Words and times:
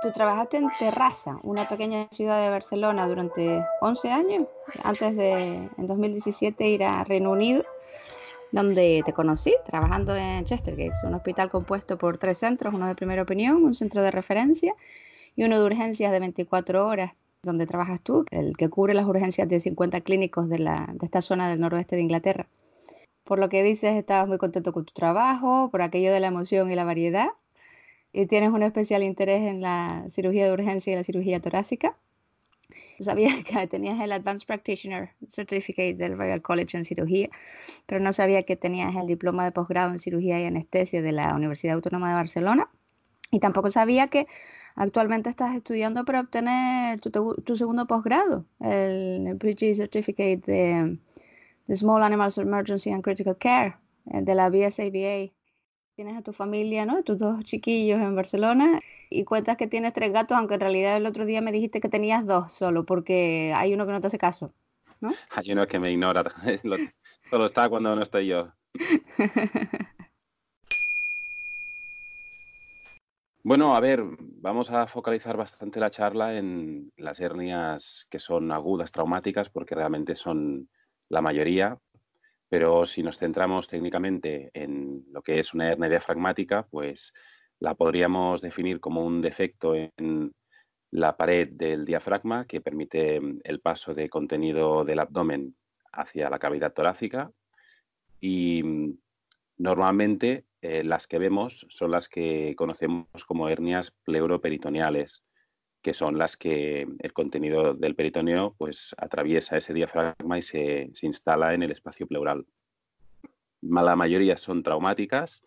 Tú 0.00 0.12
trabajaste 0.12 0.58
en 0.58 0.68
Terrassa, 0.78 1.40
una 1.42 1.68
pequeña 1.68 2.06
ciudad 2.12 2.40
de 2.44 2.50
Barcelona, 2.50 3.08
durante 3.08 3.64
11 3.80 4.12
años, 4.12 4.46
antes 4.84 5.16
de, 5.16 5.68
en 5.76 5.86
2017, 5.88 6.68
ir 6.68 6.84
a 6.84 7.02
Reino 7.02 7.32
Unido, 7.32 7.64
donde 8.52 9.02
te 9.04 9.12
conocí, 9.12 9.52
trabajando 9.66 10.14
en 10.14 10.44
Chestergate, 10.44 10.94
un 11.04 11.14
hospital 11.14 11.50
compuesto 11.50 11.98
por 11.98 12.16
tres 12.16 12.38
centros, 12.38 12.72
uno 12.74 12.86
de 12.86 12.94
primera 12.94 13.22
opinión, 13.22 13.64
un 13.64 13.74
centro 13.74 14.00
de 14.00 14.12
referencia 14.12 14.72
y 15.34 15.42
uno 15.42 15.58
de 15.58 15.66
urgencias 15.66 16.12
de 16.12 16.20
24 16.20 16.86
horas, 16.86 17.14
donde 17.42 17.66
trabajas 17.66 18.00
tú, 18.00 18.24
el 18.30 18.56
que 18.56 18.68
cubre 18.68 18.94
las 18.94 19.06
urgencias 19.06 19.48
de 19.48 19.58
50 19.58 20.02
clínicos 20.02 20.48
de, 20.48 20.60
la, 20.60 20.88
de 20.92 21.06
esta 21.06 21.22
zona 21.22 21.50
del 21.50 21.58
noroeste 21.58 21.96
de 21.96 22.02
Inglaterra. 22.02 22.46
Por 23.24 23.40
lo 23.40 23.48
que 23.48 23.64
dices, 23.64 23.96
estabas 23.96 24.28
muy 24.28 24.38
contento 24.38 24.72
con 24.72 24.84
tu 24.84 24.92
trabajo, 24.94 25.70
por 25.72 25.82
aquello 25.82 26.12
de 26.12 26.20
la 26.20 26.28
emoción 26.28 26.70
y 26.70 26.76
la 26.76 26.84
variedad 26.84 27.30
y 28.12 28.26
tienes 28.26 28.50
un 28.50 28.62
especial 28.62 29.02
interés 29.02 29.42
en 29.42 29.60
la 29.60 30.06
cirugía 30.08 30.46
de 30.46 30.52
urgencia 30.52 30.92
y 30.92 30.96
la 30.96 31.04
cirugía 31.04 31.40
torácica. 31.40 31.96
Sabía 33.00 33.28
que 33.44 33.66
tenías 33.66 34.00
el 34.00 34.12
Advanced 34.12 34.46
Practitioner 34.46 35.10
Certificate 35.28 35.94
del 35.94 36.16
Royal 36.16 36.42
College 36.42 36.76
en 36.76 36.84
cirugía, 36.84 37.28
pero 37.86 38.00
no 38.00 38.12
sabía 38.12 38.42
que 38.42 38.56
tenías 38.56 38.94
el 38.96 39.06
diploma 39.06 39.44
de 39.44 39.52
posgrado 39.52 39.92
en 39.92 40.00
cirugía 40.00 40.40
y 40.40 40.44
anestesia 40.44 41.02
de 41.02 41.12
la 41.12 41.34
Universidad 41.34 41.74
Autónoma 41.74 42.08
de 42.08 42.14
Barcelona. 42.14 42.68
Y 43.30 43.40
tampoco 43.40 43.70
sabía 43.70 44.08
que 44.08 44.26
actualmente 44.74 45.28
estás 45.28 45.54
estudiando 45.54 46.04
para 46.04 46.20
obtener 46.20 47.00
tu, 47.00 47.56
segundo 47.56 47.86
posgrado, 47.86 48.46
el, 48.60 49.36
PG 49.38 49.74
Certificate 49.74 50.40
de, 50.46 50.98
de 51.66 51.76
Small 51.76 52.02
Animals 52.02 52.38
Emergency 52.38 52.90
and 52.90 53.02
Critical 53.02 53.36
Care 53.36 53.76
eh, 54.06 54.22
de 54.22 54.34
la 54.34 54.48
BSABA 54.48 55.30
tienes 55.98 56.16
a 56.16 56.22
tu 56.22 56.32
familia, 56.32 56.86
¿no? 56.86 57.02
Tus 57.02 57.18
dos 57.18 57.42
chiquillos 57.42 58.00
en 58.00 58.14
Barcelona 58.14 58.78
y 59.10 59.24
cuentas 59.24 59.56
que 59.56 59.66
tienes 59.66 59.92
tres 59.92 60.12
gatos, 60.12 60.38
aunque 60.38 60.54
en 60.54 60.60
realidad 60.60 60.96
el 60.96 61.06
otro 61.06 61.26
día 61.26 61.40
me 61.40 61.50
dijiste 61.50 61.80
que 61.80 61.88
tenías 61.88 62.24
dos 62.24 62.52
solo, 62.52 62.84
porque 62.84 63.52
hay 63.52 63.74
uno 63.74 63.84
que 63.84 63.90
no 63.90 64.00
te 64.00 64.06
hace 64.06 64.16
caso, 64.16 64.52
¿no? 65.00 65.12
Hay 65.34 65.50
uno 65.50 65.66
que 65.66 65.80
me 65.80 65.90
ignora, 65.90 66.22
solo 67.30 67.46
está 67.46 67.68
cuando 67.68 67.96
no 67.96 68.02
estoy 68.02 68.28
yo. 68.28 68.52
Bueno, 73.44 73.74
a 73.74 73.80
ver, 73.80 74.04
vamos 74.20 74.70
a 74.70 74.86
focalizar 74.86 75.36
bastante 75.36 75.80
la 75.80 75.90
charla 75.90 76.36
en 76.36 76.92
las 76.98 77.18
hernias 77.18 78.06
que 78.10 78.18
son 78.18 78.52
agudas, 78.52 78.92
traumáticas, 78.92 79.48
porque 79.48 79.74
realmente 79.74 80.16
son 80.16 80.68
la 81.08 81.22
mayoría, 81.22 81.78
pero 82.48 82.86
si 82.86 83.02
nos 83.02 83.18
centramos 83.18 83.68
técnicamente 83.68 84.50
en 84.54 85.04
lo 85.10 85.22
que 85.22 85.40
es 85.40 85.54
una 85.54 85.70
hernia 85.70 85.88
diafragmática, 85.88 86.66
pues 86.66 87.12
la 87.60 87.74
podríamos 87.74 88.40
definir 88.40 88.80
como 88.80 89.04
un 89.04 89.20
defecto 89.20 89.74
en 89.74 90.32
la 90.90 91.16
pared 91.16 91.48
del 91.50 91.84
diafragma 91.84 92.46
que 92.46 92.60
permite 92.60 93.20
el 93.44 93.60
paso 93.60 93.94
de 93.94 94.08
contenido 94.08 94.84
del 94.84 95.00
abdomen 95.00 95.56
hacia 95.92 96.30
la 96.30 96.38
cavidad 96.38 96.72
torácica 96.72 97.30
y 98.20 98.62
normalmente 99.56 100.46
eh, 100.62 100.82
las 100.84 101.06
que 101.06 101.18
vemos 101.18 101.66
son 101.68 101.90
las 101.90 102.08
que 102.08 102.54
conocemos 102.56 103.24
como 103.26 103.48
hernias 103.48 103.92
pleuroperitoneales, 104.04 105.24
que 105.82 105.94
son 105.94 106.18
las 106.18 106.36
que 106.36 106.86
el 106.98 107.12
contenido 107.12 107.74
del 107.74 107.94
peritoneo 107.94 108.54
pues, 108.58 108.94
atraviesa 108.98 109.56
ese 109.56 109.72
diafragma 109.72 110.38
y 110.38 110.42
se, 110.42 110.90
instala 111.02 111.54
en 111.54 111.62
el 111.62 111.70
espacio 111.70 112.06
pleural. 112.06 112.46
La 113.60 113.96
mayoría 113.96 114.36
son 114.36 114.62
traumáticas, 114.62 115.42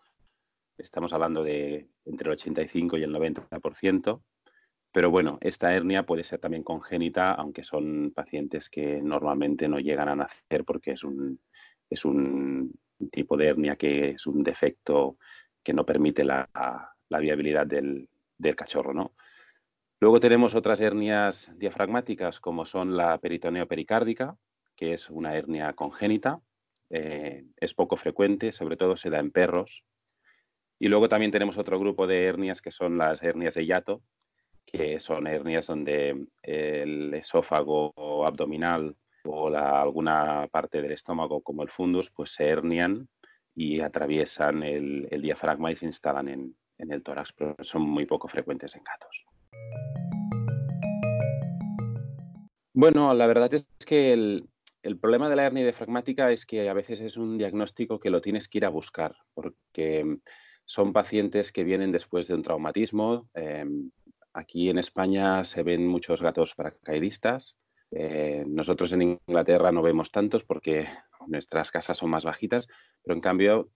estamos 0.77 1.13
hablando 1.13 1.43
de 1.43 1.89
entre 2.05 2.29
el 2.29 2.33
85 2.33 2.97
y 2.97 3.03
el 3.03 3.13
90%, 3.13 4.21
pero 4.91 5.09
bueno, 5.09 5.37
esta 5.41 5.73
hernia 5.73 6.05
puede 6.05 6.23
ser 6.23 6.39
también 6.39 6.63
congénita, 6.63 7.33
aunque 7.33 7.63
son 7.63 8.11
pacientes 8.13 8.69
que 8.69 9.01
normalmente 9.01 9.69
no 9.69 9.79
llegan 9.79 10.09
a 10.09 10.15
nacer 10.15 10.65
porque 10.65 10.91
es 10.91 11.03
un, 11.03 11.39
es 11.89 12.03
un 12.03 12.73
tipo 13.11 13.37
de 13.37 13.47
hernia 13.47 13.75
que 13.77 14.11
es 14.11 14.27
un 14.27 14.43
defecto 14.43 15.17
que 15.63 15.73
no 15.73 15.85
permite 15.85 16.23
la, 16.23 16.49
viabilidad 17.09 17.67
del, 17.67 18.09
del 18.37 18.55
cachorro, 18.55 18.93
¿no? 18.93 19.13
Luego 20.01 20.19
tenemos 20.19 20.55
otras 20.55 20.81
hernias 20.81 21.51
diafragmáticas 21.57 22.39
como 22.39 22.65
son 22.65 22.97
la 22.97 23.19
peritoneo 23.19 23.67
pericárdica, 23.67 24.35
que 24.75 24.93
es 24.93 25.11
una 25.11 25.35
hernia 25.35 25.73
congénita, 25.73 26.41
eh, 26.89 27.45
es 27.55 27.75
poco 27.75 27.97
frecuente, 27.97 28.51
sobre 28.51 28.77
todo 28.77 28.97
se 28.97 29.11
da 29.11 29.19
en 29.19 29.29
perros. 29.29 29.83
Y 30.79 30.87
luego 30.87 31.07
también 31.07 31.29
tenemos 31.29 31.59
otro 31.59 31.79
grupo 31.79 32.07
de 32.07 32.25
hernias 32.25 32.63
que 32.63 32.71
son 32.71 32.97
las 32.97 33.21
hernias 33.21 33.53
de 33.53 33.67
hiato, 33.67 34.01
que 34.65 34.97
son 34.97 35.27
hernias 35.27 35.67
donde 35.67 36.25
el 36.41 37.13
esófago 37.13 38.25
abdominal 38.25 38.97
o 39.23 39.49
alguna 39.55 40.47
parte 40.51 40.81
del 40.81 40.93
estómago 40.93 41.43
como 41.43 41.61
el 41.61 41.69
fundus 41.69 42.09
pues 42.09 42.31
se 42.31 42.47
hernian 42.47 43.07
y 43.53 43.81
atraviesan 43.81 44.63
el, 44.63 45.21
diafragma 45.21 45.71
y 45.71 45.75
se 45.75 45.85
instalan 45.85 46.27
en, 46.27 46.55
en 46.79 46.91
el 46.91 47.03
tórax, 47.03 47.33
pero 47.33 47.55
son 47.59 47.83
muy 47.83 48.07
poco 48.07 48.27
frecuentes 48.27 48.75
en 48.75 48.83
gatos. 48.83 49.27
Bueno, 52.73 53.13
la 53.13 53.27
verdad 53.27 53.53
es 53.53 53.67
que 53.85 54.13
el, 54.13 54.47
problema 55.01 55.29
de 55.29 55.35
la 55.35 55.45
hernia 55.45 55.63
diafragmática 55.63 56.31
es 56.31 56.45
que 56.45 56.69
a 56.69 56.73
veces 56.73 57.01
es 57.01 57.17
un 57.17 57.37
diagnóstico 57.37 57.99
que 57.99 58.09
lo 58.09 58.21
tienes 58.21 58.47
que 58.47 58.59
ir 58.59 58.65
a 58.65 58.69
buscar, 58.69 59.15
porque 59.33 60.19
son 60.63 60.93
pacientes 60.93 61.51
que 61.51 61.65
vienen 61.65 61.91
después 61.91 62.27
de 62.27 62.35
un 62.35 62.43
traumatismo. 62.43 63.29
Em, 63.33 63.91
aquí 64.31 64.69
en 64.69 64.77
España 64.77 65.43
se 65.43 65.63
ven 65.63 65.85
muchos 65.85 66.21
gatos 66.21 66.55
paracaidistas. 66.55 67.57
Eh, 67.91 68.45
nosotros 68.47 68.93
en 68.93 69.01
Inglaterra 69.01 69.73
no 69.73 69.81
vemos 69.81 70.09
tantos 70.09 70.45
porque 70.45 70.85
nuestras 71.27 71.71
casas 71.71 71.97
son 71.97 72.09
más 72.09 72.23
bajitas, 72.23 72.67
pero 73.03 73.15
en 73.15 73.21
cambio 73.21 73.69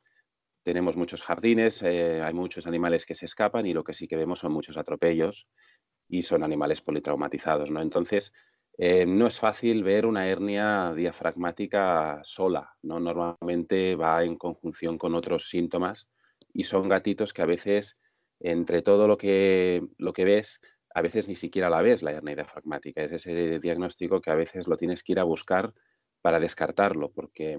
tenemos 0.64 0.96
muchos 0.96 1.22
jardines, 1.22 1.82
eh, 1.84 2.22
hay 2.24 2.34
muchos 2.34 2.66
animales 2.66 3.06
que 3.06 3.14
se 3.14 3.26
escapan 3.26 3.66
y 3.66 3.74
lo 3.74 3.84
que 3.84 3.94
sí 3.94 4.08
que 4.08 4.16
vemos 4.16 4.40
son 4.40 4.54
muchos 4.54 4.78
atropellos 4.78 5.48
y 6.08 6.22
son 6.22 6.44
animales 6.44 6.82
politraumatizados, 6.82 7.70
¿no? 7.70 7.82
Entonces, 7.82 8.32
eh, 8.78 9.06
no 9.06 9.28
es 9.28 9.40
fácil 9.40 9.84
ver 9.84 10.06
una 10.06 10.28
hernia 10.28 10.94
diafragmática 10.94 12.20
sola, 12.24 12.76
¿no? 12.82 13.00
Normalmente 13.00 13.96
va 13.96 14.24
en 14.24 14.36
conjunción 14.36 14.98
con 14.98 15.16
otros 15.16 15.50
síntomas 15.50 16.08
y 16.54 16.64
son 16.66 16.90
gatitos 16.90 17.34
que 17.34 17.42
a 17.42 17.46
veces, 17.46 17.98
entre 18.40 18.82
todo 18.82 19.08
lo 19.08 19.18
que, 19.18 19.88
lo 19.98 20.12
que 20.12 20.26
ves, 20.26 20.60
a 20.94 21.02
veces 21.02 21.28
ni 21.28 21.36
siquiera 21.36 21.70
la 21.70 21.82
ves 21.82 22.04
la 22.04 22.12
hernia 22.12 22.36
diafragmática. 22.36 23.04
Es 23.04 23.14
ese 23.14 23.60
diagnóstico 23.60 24.20
que 24.22 24.32
a 24.32 24.36
veces 24.36 24.68
lo 24.68 24.78
tienes 24.78 25.04
que 25.04 25.14
ir 25.14 25.20
a 25.20 25.24
buscar 25.24 25.74
para 26.22 26.40
descartarlo, 26.40 27.12
porque 27.12 27.58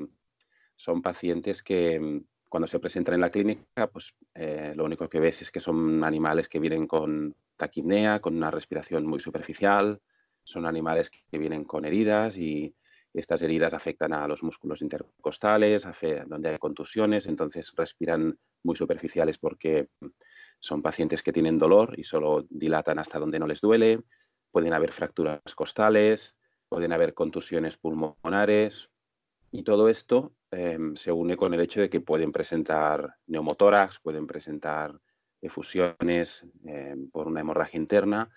son 0.75 1.00
pacientes 1.00 1.62
que 1.62 2.22
cuando 2.48 2.66
se 2.66 2.78
presentan 2.78 3.15
en 3.15 3.21
la 3.22 3.31
clínica, 3.31 3.87
pues 3.91 4.15
eh, 4.34 4.72
lo 4.77 4.84
único 4.84 5.09
que 5.09 5.21
ves 5.21 5.43
es 5.43 5.50
que 5.50 5.60
son 5.60 6.04
animales 6.04 6.48
que 6.48 6.60
vienen 6.60 6.87
con 6.87 7.34
taquipnea, 7.56 8.21
con 8.21 8.37
una 8.37 8.50
respiración 8.50 9.06
muy 9.06 9.19
superficial, 9.19 10.00
son 10.47 10.65
animales 10.65 11.11
que 11.11 11.39
vienen 11.39 11.65
con 11.65 11.84
heridas 11.84 12.39
y 12.39 12.73
estas 13.12 13.43
heridas 13.43 13.75
afectan 13.75 14.12
a 14.12 14.29
los 14.29 14.45
músculos 14.45 14.81
intercostales, 14.81 15.87
donde 16.29 16.51
hay 16.51 16.59
contusiones, 16.59 17.27
entonces 17.27 17.73
respiran 17.75 18.39
muy 18.62 18.77
superficiales 18.77 19.39
porque 19.39 19.89
son 20.61 20.83
pacientes 20.83 21.23
que 21.23 21.33
tienen 21.33 21.59
dolor 21.59 21.99
y 21.99 22.05
solo 22.05 22.47
dilatan 22.49 22.98
hasta 23.01 23.19
donde 23.19 23.41
no 23.41 23.47
les 23.48 23.60
duele, 23.60 24.03
pueden 24.53 24.72
haber 24.72 24.93
fracturas 24.93 25.41
costales, 25.57 26.37
pueden 26.69 26.92
haber 26.92 27.13
contusiones 27.13 27.77
pulmonares 27.77 28.89
y 29.51 29.65
todo 29.65 29.89
esto 29.89 30.33
em, 30.53 30.95
se 30.95 31.10
une 31.10 31.37
con 31.37 31.54
el 31.54 31.60
hecho 31.60 31.81
de 31.81 31.91
que 31.91 32.01
pueden 32.01 32.31
presentar 32.31 33.16
neumotórax, 33.27 33.99
pueden 33.99 34.27
presentar 34.28 35.01
efusiones 35.41 36.47
em, 36.65 37.10
por 37.10 37.27
una 37.27 37.41
hemorragia 37.41 37.81
interna 37.81 38.31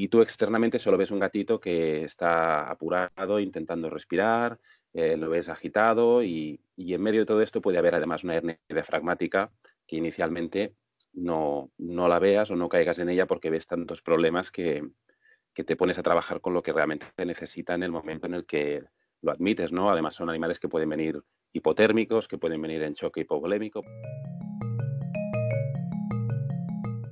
y 0.00 0.06
tú 0.06 0.22
externamente 0.22 0.78
solo 0.78 0.96
ves 0.96 1.10
un 1.10 1.18
gatito 1.18 1.58
que 1.58 2.04
está 2.04 2.70
apurado 2.70 3.40
intentando 3.40 3.90
respirar, 3.90 4.60
eh, 4.92 5.16
lo 5.16 5.28
ves 5.28 5.48
agitado 5.48 6.22
y, 6.22 6.60
en 6.76 7.02
medio 7.02 7.22
de 7.22 7.26
todo 7.26 7.42
esto 7.42 7.60
puede 7.60 7.78
haber 7.78 7.96
además 7.96 8.22
una 8.22 8.36
hernia 8.36 8.60
diafragmática 8.68 9.50
que 9.88 9.96
inicialmente 9.96 10.76
no, 11.14 11.72
no, 11.78 12.06
la 12.06 12.20
veas 12.20 12.48
o 12.52 12.54
no 12.54 12.68
caigas 12.68 13.00
en 13.00 13.08
ella 13.08 13.26
porque 13.26 13.50
ves 13.50 13.66
tantos 13.66 14.00
problemas 14.00 14.52
que, 14.52 14.88
que 15.52 15.64
te 15.64 15.74
pones 15.74 15.98
a 15.98 16.04
trabajar 16.04 16.40
con 16.40 16.54
lo 16.54 16.62
que 16.62 16.72
realmente 16.72 17.06
te 17.16 17.26
necesita 17.26 17.74
en 17.74 17.82
el 17.82 17.90
momento 17.90 18.28
en 18.28 18.34
el 18.34 18.46
que 18.46 18.84
lo 19.20 19.32
admites, 19.32 19.72
¿no? 19.72 19.90
Además 19.90 20.14
son 20.14 20.30
animales 20.30 20.60
que 20.60 20.68
pueden 20.68 20.90
venir 20.90 21.20
hipotérmicos, 21.52 22.28
que 22.28 22.38
pueden 22.38 22.62
venir 22.62 22.84
en 22.84 22.94
choque 22.94 23.22
hipovolémico. 23.22 23.82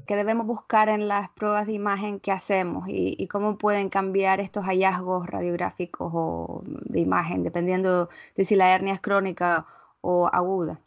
¿Qué 0.06 0.14
debemos 0.14 0.46
buscar 0.46 0.88
en 0.88 1.08
las 1.08 1.30
pruebas 1.30 1.66
de 1.66 1.72
imagen 1.72 2.20
que 2.20 2.30
hacemos 2.30 2.84
y, 2.88 3.26
cómo 3.26 3.58
pueden 3.58 3.88
cambiar 3.90 4.38
estos 4.40 4.64
hallazgos 4.64 5.26
radiográficos 5.26 6.12
o 6.14 6.62
de 6.64 7.00
imagen, 7.00 7.42
dependiendo 7.42 8.08
de 8.36 8.44
si 8.44 8.54
la 8.54 8.72
hernia 8.72 8.94
es 8.94 9.00
crónica 9.00 9.66
o 10.00 10.28
aguda. 10.32 10.80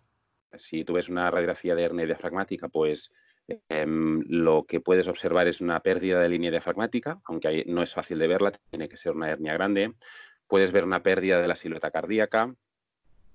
Si 0.57 0.85
tú 0.85 0.93
ves 0.93 1.09
una 1.09 1.29
radiografía 1.29 1.75
de 1.75 1.83
hernia 1.83 2.05
diafragmática, 2.05 2.69
pues 2.69 3.11
em, 3.67 4.23
lo 4.27 4.63
que 4.63 4.79
puedes 4.79 5.07
observar 5.09 5.47
es 5.47 5.59
una 5.59 5.81
pérdida 5.81 6.19
de 6.19 6.29
línea 6.29 6.51
diafragmática, 6.51 7.19
aunque 7.25 7.65
no 7.67 7.83
es 7.83 7.93
fácil 7.93 8.19
de 8.19 8.27
verla, 8.27 8.51
tiene 8.69 8.87
que 8.87 8.97
ser 8.97 9.11
una 9.11 9.29
hernia 9.29 9.53
grande. 9.53 9.95
Puedes 10.47 10.71
ver 10.71 10.85
una 10.85 11.03
pérdida 11.03 11.41
de 11.41 11.47
la 11.47 11.55
silueta 11.55 11.91
cardíaca, 11.91 12.55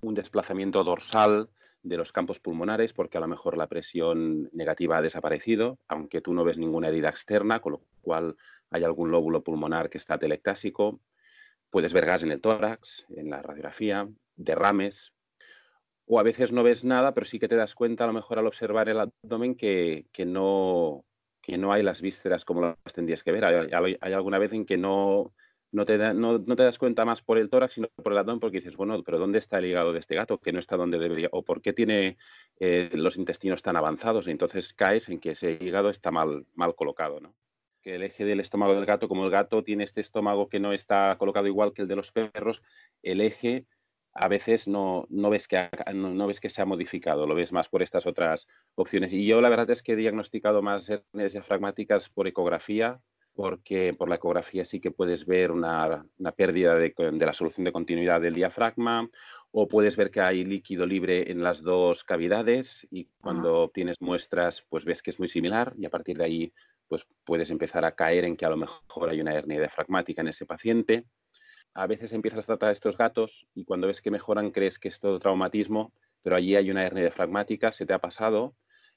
un 0.01 0.13
desplazamiento 0.15 0.83
dorsal 0.83 1.49
de 1.85 1.97
los 1.97 2.11
campos 2.11 2.39
pulmonares, 2.39 2.93
porque 2.93 3.17
a 3.17 3.21
lo 3.21 3.27
mejor 3.27 3.57
la 3.57 3.67
presión 3.67 4.49
negativa 4.53 4.97
ha 4.97 5.01
desaparecido, 5.03 5.77
aunque 5.87 6.19
tú 6.19 6.33
no 6.33 6.43
ves 6.43 6.57
ninguna 6.57 6.87
herida 6.89 7.09
externa, 7.09 7.59
con 7.59 7.73
lo 7.73 7.81
cual 8.01 8.35
hay 8.71 8.83
algún 8.83 9.11
lóbulo 9.11 9.43
pulmonar 9.43 9.89
que 9.89 9.99
está 9.99 10.17
telectásico. 10.17 10.99
Puedes 11.69 11.93
ver 11.93 12.07
gas 12.07 12.23
en 12.23 12.31
el 12.31 12.41
tórax, 12.41 13.05
en 13.09 13.29
la 13.29 13.43
radiografía, 13.43 14.09
derrames, 14.35 15.13
o 16.07 16.19
a 16.19 16.23
veces 16.23 16.51
no 16.51 16.63
ves 16.63 16.83
nada, 16.83 17.13
pero 17.13 17.25
sí 17.25 17.39
que 17.39 17.47
te 17.47 17.55
das 17.55 17.75
cuenta 17.75 18.03
a 18.03 18.07
lo 18.07 18.13
mejor 18.13 18.39
al 18.39 18.47
observar 18.47 18.89
el 18.89 18.99
abdomen 18.99 19.55
que, 19.55 20.07
no, 20.25 21.05
que 21.41 21.57
no 21.59 21.71
hay 21.71 21.83
las 21.83 22.01
vísceras 22.01 22.45
como 22.45 22.61
las 22.61 22.93
tendrías 22.95 23.23
que 23.23 23.31
ver. 23.31 23.45
Hay 23.45 24.13
alguna 24.13 24.39
vez 24.39 24.53
en 24.53 24.65
que 24.65 24.77
no, 24.77 25.33
no 25.71 25.85
te, 25.85 25.97
no, 26.13 26.43
te 26.43 26.63
das 26.63 26.77
cuenta 26.77 27.05
más 27.05 27.21
por 27.21 27.37
el 27.37 27.49
tórax, 27.49 27.73
sino 27.73 27.87
por 27.89 28.13
el 28.13 28.17
abdomen, 28.17 28.39
porque 28.39 28.57
dices, 28.57 28.75
bueno, 28.77 29.03
pero 29.03 29.19
¿dónde 29.19 29.39
está 29.39 29.59
el 29.59 29.65
hígado 29.65 29.93
de 29.93 29.99
este 29.99 30.15
gato? 30.15 30.39
Que 30.39 30.51
no 30.51 30.59
está 30.59 30.77
donde 30.77 30.99
debería, 30.99 31.29
o 31.31 31.43
por 31.43 31.61
qué 31.61 31.73
tiene 31.73 32.17
eh, 32.59 32.89
los 32.93 33.17
intestinos 33.17 33.61
tan 33.61 33.75
avanzados, 33.75 34.27
y 34.27 34.31
entonces 34.31 34.73
caes 34.73 35.09
en 35.09 35.19
que 35.19 35.31
ese 35.31 35.57
hígado 35.59 35.89
está 35.89 36.11
mal, 36.11 36.45
mal 36.53 36.75
colocado, 36.75 37.19
¿no? 37.19 37.35
Que 37.81 37.95
el 37.95 38.03
eje 38.03 38.25
del 38.25 38.39
estómago 38.39 38.73
del 38.73 38.85
gato, 38.85 39.07
como 39.07 39.25
el 39.25 39.31
gato 39.31 39.63
tiene 39.63 39.83
este 39.83 40.01
estómago 40.01 40.49
que 40.49 40.59
no 40.59 40.73
está 40.73 41.15
colocado 41.19 41.47
igual 41.47 41.73
que 41.73 41.83
el 41.83 41.87
de 41.87 41.95
los 41.95 42.11
perros, 42.11 42.61
el 43.03 43.21
eje 43.21 43.65
a 44.15 44.29
veces 44.29 44.67
no, 44.67 45.05
no, 45.09 45.29
ves 45.29 45.47
que 45.47 45.69
no, 45.93 46.27
ves 46.27 46.39
que 46.39 46.49
se 46.49 46.61
ha 46.61 46.65
modificado, 46.65 47.27
lo 47.27 47.35
ves 47.35 47.51
más 47.51 47.67
por 47.67 47.83
estas 47.83 48.07
otras 48.07 48.47
opciones. 48.75 49.11
Y 49.11 49.25
yo 49.25 49.41
la 49.41 49.49
verdad 49.49 49.69
es 49.69 49.83
que 49.83 49.91
he 49.91 49.97
diagnosticado 49.97 50.61
más 50.61 50.89
hernias 50.89 51.33
diafragmáticas 51.33 52.09
por 52.09 52.25
ecografía, 52.25 53.01
porque 53.35 53.93
por 53.93 54.07
la 54.07 54.15
ecografía 54.15 54.63
sí 54.63 54.79
que 54.79 54.91
puedes 54.91 55.25
ver 55.25 55.51
una, 55.51 56.05
pérdida 56.37 56.75
de, 56.75 56.93
la 57.19 57.33
solución 57.33 57.65
de 57.65 57.73
continuidad 57.73 58.21
del 58.21 58.33
diafragma 58.33 59.09
o 59.51 59.67
puedes 59.67 59.97
ver 59.97 60.09
que 60.09 60.21
hay 60.21 60.45
líquido 60.45 60.85
libre 60.85 61.29
en 61.29 61.43
las 61.43 61.61
dos 61.61 62.05
cavidades 62.05 62.87
y 62.89 63.09
cuando 63.19 63.63
obtienes 63.63 63.97
muestras 63.99 64.65
pues 64.69 64.85
ves 64.85 65.01
que 65.01 65.11
es 65.11 65.19
muy 65.19 65.27
similar 65.27 65.73
y 65.77 65.85
a 65.85 65.89
partir 65.89 66.17
de 66.17 66.23
ahí 66.23 66.53
pues 66.87 67.05
puedes 67.25 67.51
empezar 67.51 67.83
a 67.83 67.93
caer 67.93 68.23
en 68.23 68.37
que 68.37 68.45
a 68.45 68.49
lo 68.49 68.57
mejor 68.57 69.09
hay 69.09 69.19
una 69.19 69.33
hernia 69.33 69.59
diafragmática 69.59 70.21
en 70.21 70.29
ese 70.29 70.45
paciente. 70.45 71.05
A 71.73 71.87
veces 71.87 72.13
empiezas 72.13 72.39
a 72.39 72.47
tratar 72.47 72.69
a 72.69 72.71
estos 72.71 72.97
gatos 72.97 73.47
y 73.53 73.65
cuando 73.65 73.87
ves 73.87 74.01
que 74.01 74.11
mejoran 74.11 74.51
crees 74.51 74.79
que 74.79 74.87
es 74.87 74.99
todo 74.99 75.19
traumatismo, 75.19 75.91
pero 76.21 76.37
allí 76.37 76.55
hay 76.55 76.71
una 76.71 76.85
hernia 76.85 77.03
diafragmática, 77.03 77.71
se 77.71 77.85
te 77.85 77.93
ha 77.93 77.99
pasado 77.99 78.55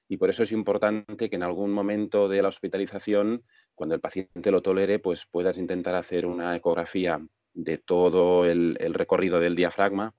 y 0.08 0.16
por 0.16 0.30
eso 0.30 0.42
es 0.42 0.52
importante 0.52 1.28
que 1.28 1.36
en 1.36 1.42
algún 1.42 1.70
momento 1.72 2.28
de 2.28 2.40
la 2.40 2.48
hospitalización, 2.48 3.44
cuando 3.78 3.94
el 3.94 4.00
paciente 4.00 4.50
lo 4.50 4.60
tolere, 4.60 4.98
pues 4.98 5.24
puedas 5.24 5.56
intentar 5.56 5.94
hacer 5.94 6.26
una 6.26 6.56
ecografía 6.56 7.24
de 7.54 7.78
todo 7.78 8.44
el, 8.44 8.76
recorrido 8.92 9.38
del 9.38 9.54
diafragma 9.54 10.14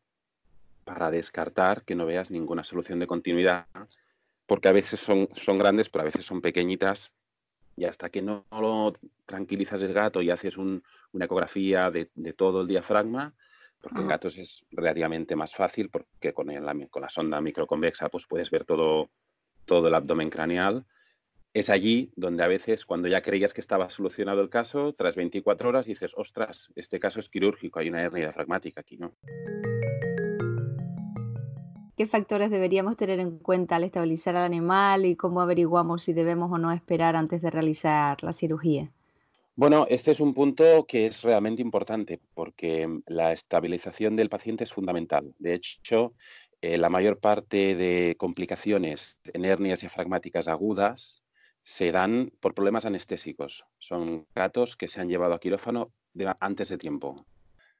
para 0.86 1.12
descartar 1.12 1.84
que 1.84 1.94
no 1.94 2.06
veas 2.06 2.32
ninguna 2.32 2.64
solución 2.64 3.00
de 3.00 3.08
continuidad, 3.08 3.68
porque 4.48 4.70
a 4.70 4.72
veces 4.72 5.02
son, 5.02 5.28
son 5.36 5.58
grandes, 5.58 5.90
pero 5.90 6.04
a 6.04 6.06
veces 6.06 6.26
son 6.26 6.42
pequeñitas 6.42 7.12
y 7.76 7.84
hasta 7.84 8.10
que 8.10 8.22
no 8.22 8.46
lo 8.50 8.94
tranquilizas 9.26 9.82
el 9.84 9.94
gato 9.94 10.22
y 10.22 10.32
haces 10.32 10.58
una 10.58 10.82
ecografía 11.26 11.92
de, 11.92 12.06
todo 12.34 12.62
el 12.62 12.68
diafragma, 12.68 13.34
porque 13.82 14.00
en 14.00 14.08
gatos 14.08 14.38
es 14.38 14.66
relativamente 14.72 15.36
más 15.36 15.54
fácil, 15.54 15.90
porque 15.90 16.34
con, 16.34 16.48
con 16.90 17.02
la 17.02 17.10
sonda 17.10 17.42
microconvexa 17.42 18.08
pues 18.08 18.26
puedes 18.26 18.50
ver 18.50 18.64
todo, 18.64 19.10
todo 19.66 19.90
el 19.90 19.96
abdomen 19.96 20.30
craneal. 20.30 20.86
Es 21.52 21.72
allí 21.72 22.12
donde 22.16 22.44
a 22.44 22.48
veces, 22.48 22.86
cuando 22.86 23.08
ya 23.08 23.24
creías 23.24 23.56
que 23.56 23.62
estaba 23.62 23.90
solucionado 23.90 24.42
el 24.42 24.50
caso, 24.50 24.94
tras 24.94 25.16
24 25.16 25.70
horas 25.70 25.88
dices, 25.88 26.14
ostras, 26.16 26.70
este 26.76 27.00
caso 27.00 27.20
es 27.20 27.28
quirúrgico, 27.28 27.80
hay 27.80 27.90
una 27.90 28.04
hernia 28.04 28.26
diafragmática 28.26 28.82
aquí, 28.82 28.98
¿no? 28.98 29.14
¿Qué 31.98 32.06
factores 32.06 32.52
deberíamos 32.52 32.98
tener 32.98 33.20
en 33.20 33.40
cuenta 33.40 33.78
al 33.78 33.84
estabilizar 33.84 34.36
al 34.36 34.44
animal 34.44 35.06
y 35.06 35.16
cómo 35.16 35.42
averiguamos 35.42 36.04
si 36.04 36.14
debemos 36.14 36.52
o 36.52 36.60
no 36.60 36.72
esperar 36.72 37.16
antes 37.16 37.42
de 37.42 37.50
realizar 37.50 38.24
la 38.24 38.32
cirugía? 38.32 38.92
Bueno, 39.56 39.88
este 39.90 40.12
es 40.12 40.20
un 40.20 40.36
punto 40.36 40.86
que 40.86 41.06
es 41.06 41.24
realmente 41.24 41.64
importante 41.64 42.20
porque 42.36 43.02
la 43.08 43.34
estabilización 43.34 44.16
del 44.16 44.30
paciente 44.30 44.64
es 44.64 44.72
fundamental. 44.72 45.34
De 45.40 45.56
hecho, 45.56 46.14
eh, 46.62 46.78
la 46.78 46.90
mayor 46.90 47.18
parte 47.18 47.76
de 47.76 48.16
complicaciones 48.18 49.18
en 49.34 49.46
hernias 49.46 49.82
diafragmáticas 49.82 50.48
agudas 50.48 51.24
se 51.70 51.92
dan 51.92 52.32
por 52.40 52.56
problemas 52.56 52.86
anestésicos. 52.86 53.64
Son 53.78 54.26
gatos 54.34 54.76
que 54.76 54.88
se 54.88 55.02
han 55.02 55.08
llevado 55.08 55.36
a 55.36 55.40
quirófano 55.40 55.94
antes 56.40 56.70
de 56.70 56.80
tiempo. 56.80 57.28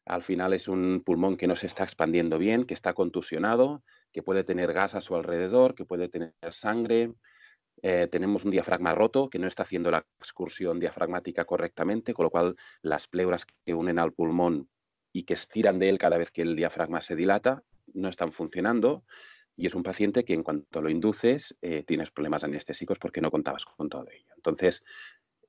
Al 0.06 0.22
final 0.22 0.54
es 0.54 0.68
un 0.68 1.02
pulmón 1.04 1.38
que 1.38 1.48
no 1.48 1.56
se 1.56 1.66
está 1.66 1.86
expandiendo 1.86 2.38
bien, 2.38 2.66
que 2.66 2.76
está 2.76 2.94
contusionado, 2.94 3.82
que 4.14 4.22
puede 4.22 4.44
tener 4.44 4.74
gas 4.74 4.94
a 4.94 5.02
su 5.02 5.16
alrededor, 5.16 5.74
que 5.74 5.86
puede 5.86 6.08
tener 6.08 6.34
sangre. 6.52 7.16
Eh, 7.82 8.08
tenemos 8.12 8.46
un 8.46 8.52
diafragma 8.52 8.94
roto 8.94 9.28
que 9.28 9.40
no 9.40 9.48
está 9.48 9.64
haciendo 9.64 9.90
la 9.90 10.06
excursión 10.20 10.80
diafragmática 10.80 11.46
correctamente, 11.46 12.14
con 12.14 12.26
lo 12.26 12.30
cual 12.30 12.56
las 12.84 13.08
pleuras 13.08 13.48
que 13.66 13.74
unen 13.74 13.98
al 13.98 14.14
pulmón 14.14 14.70
y 15.12 15.24
que 15.24 15.34
estiran 15.34 15.80
de 15.80 15.90
él 15.90 15.98
cada 15.98 16.20
vez 16.20 16.30
que 16.30 16.44
el 16.44 16.56
diafragma 16.56 17.02
se 17.02 17.16
dilata 17.16 17.64
no 17.96 18.10
están 18.10 18.34
funcionando 18.34 19.04
y 19.60 19.66
es 19.66 19.76
un 19.76 19.84
paciente 19.84 20.24
que 20.24 20.34
en 20.34 20.42
cuanto 20.42 20.82
lo 20.82 20.90
induces 20.90 21.58
eh, 21.62 21.84
tienes 21.84 22.12
problemas 22.12 22.46
anestésicos 22.46 22.98
porque 22.98 23.20
no 23.20 23.30
contabas 23.30 23.66
con 23.66 23.90
todo 23.90 24.08
ello. 24.10 24.34
Entonces, 24.38 24.86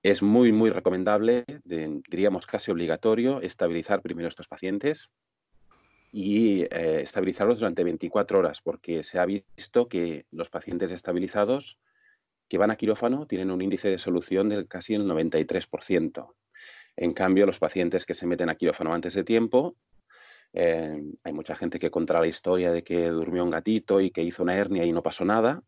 es 0.03 0.21
muy, 0.21 0.51
muy 0.51 0.71
recomendable, 0.71 1.45
diríamos 1.65 2.45
casi 2.45 2.73
obligatorio, 2.73 3.41
estabilizar 3.41 4.03
primero 4.03 4.27
estos 4.27 4.49
pacientes 4.49 5.11
y 6.11 6.63
eh, 6.63 7.03
estabilizarlos 7.03 7.61
durante 7.61 7.85
24 7.85 8.41
horas, 8.41 8.61
porque 8.61 9.05
se 9.05 9.21
ha 9.21 9.27
visto 9.27 9.89
que 9.89 10.27
los 10.33 10.51
pacientes 10.51 10.91
estabilizados 10.91 11.79
que 12.49 12.59
van 12.59 12.73
a 12.73 12.77
quirófano 12.77 13.29
tienen 13.29 13.53
un 13.53 13.63
índice 13.63 13.91
de 13.91 13.99
solución 13.99 14.49
del 14.49 14.67
casi 14.67 14.95
el 14.95 15.05
93%. 15.05 16.35
En 16.97 17.13
cambio, 17.13 17.47
los 17.47 17.61
pacientes 17.61 18.05
que 18.05 18.15
se 18.15 18.27
meten 18.27 18.49
a 18.49 18.57
quirófano 18.57 18.93
antes 18.93 19.15
de 19.15 19.23
tiempo 19.23 19.77
eh, 20.53 21.03
hay 21.23 21.33
mucha 21.33 21.55
gente 21.55 21.79
que 21.79 21.91
contra 21.91 22.21
la 22.21 22.27
historia 22.27 22.73
de 22.73 22.83
que 22.83 23.09
durmió 23.09 23.45
un 23.45 23.51
gatito 23.51 24.01
y 24.01 24.11
que 24.11 24.23
hizo 24.23 24.43
una 24.43 24.57
hernia 24.57 24.85
y 24.85 24.93
no 24.93 25.03
pasó 25.03 25.25
nada, 25.25 25.63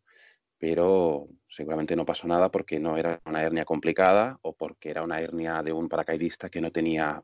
pero 0.59 1.27
seguramente 1.49 1.97
no 1.97 2.05
pasó 2.07 2.29
nada 2.29 2.51
porque 2.51 2.79
no 2.81 2.97
era 2.97 3.21
una 3.27 3.43
hernia 3.43 3.65
complicada 3.65 4.39
o 4.43 4.55
porque 4.55 4.91
era 4.91 5.03
una 5.03 5.21
hernia 5.21 5.63
de 5.63 5.73
un 5.73 5.89
paracaidista 5.89 6.49
que 6.49 6.61
no 6.61 6.71
tenía 6.71 7.23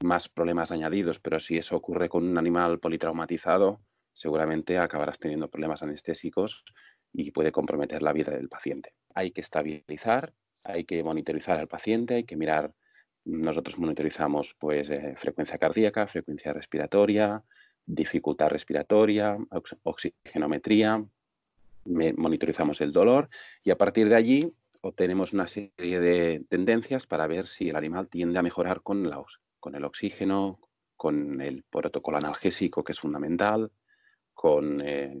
más 0.00 0.28
problemas 0.28 0.72
añadidos. 0.72 1.20
Pero 1.20 1.38
si 1.38 1.58
eso 1.58 1.76
ocurre 1.76 2.08
con 2.08 2.26
un 2.26 2.38
animal 2.38 2.78
politraumatizado, 2.80 3.80
seguramente 4.12 4.78
acabarás 4.78 5.18
teniendo 5.18 5.48
problemas 5.48 5.82
anestésicos 5.82 6.64
y 7.12 7.30
puede 7.32 7.52
comprometer 7.52 8.02
la 8.02 8.12
vida 8.12 8.32
del 8.32 8.48
paciente. 8.48 8.94
Hay 9.14 9.32
que 9.32 9.40
estabilizar, 9.40 10.32
hay 10.64 10.84
que 10.84 11.02
monitorizar 11.02 11.58
al 11.58 11.68
paciente, 11.68 12.14
hay 12.14 12.24
que 12.24 12.36
mirar 12.36 12.74
nosotros 13.30 13.78
monitorizamos 13.78 14.54
pues, 14.58 14.90
eh, 14.90 15.14
frecuencia 15.16 15.58
cardíaca, 15.58 16.06
frecuencia 16.06 16.52
respiratoria, 16.52 17.42
dificultad 17.86 18.48
respiratoria, 18.48 19.36
oxigenometría, 19.82 21.04
monitorizamos 21.84 22.80
el 22.80 22.92
dolor 22.92 23.28
y 23.64 23.70
a 23.70 23.78
partir 23.78 24.08
de 24.08 24.16
allí 24.16 24.52
obtenemos 24.82 25.32
una 25.32 25.46
serie 25.46 26.00
de 26.00 26.44
tendencias 26.48 27.06
para 27.06 27.26
ver 27.26 27.46
si 27.46 27.68
el 27.68 27.76
animal 27.76 28.08
tiende 28.08 28.38
a 28.38 28.42
mejorar 28.42 28.82
con, 28.82 29.10
con 29.58 29.74
el 29.74 29.84
oxígeno, 29.84 30.60
con 30.96 31.40
el 31.40 31.64
protocolo 31.64 32.18
analgésico 32.18 32.84
que 32.84 32.92
es 32.92 33.00
fundamental, 33.00 33.70
con 34.34 34.80
eh, 34.80 35.18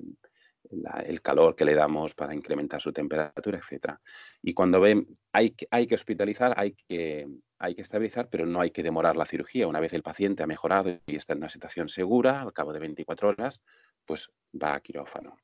el 1.04 1.22
calor 1.22 1.56
que 1.56 1.64
le 1.64 1.74
damos 1.74 2.14
para 2.14 2.34
incrementar 2.34 2.80
su 2.80 2.92
temperatura, 2.92 3.58
etc. 3.58 3.94
Y 4.42 4.54
cuando 4.54 4.80
ven, 4.80 5.06
hay, 5.32 5.54
hay 5.70 5.86
que 5.86 5.94
hospitalizar, 5.94 6.54
hay 6.56 6.72
que, 6.72 7.28
hay 7.58 7.74
que 7.74 7.82
estabilizar, 7.82 8.28
pero 8.28 8.46
no 8.46 8.60
hay 8.60 8.70
que 8.70 8.82
demorar 8.82 9.16
la 9.16 9.24
cirugía. 9.24 9.66
Una 9.66 9.80
vez 9.80 9.92
el 9.92 10.02
paciente 10.02 10.42
ha 10.42 10.46
mejorado 10.46 10.98
y 11.06 11.16
está 11.16 11.32
en 11.32 11.40
una 11.40 11.50
situación 11.50 11.88
segura, 11.88 12.42
al 12.42 12.52
cabo 12.52 12.72
de 12.72 12.80
24 12.80 13.28
horas, 13.28 13.60
pues 14.04 14.30
va 14.60 14.74
a 14.74 14.80
quirófano. 14.80 15.36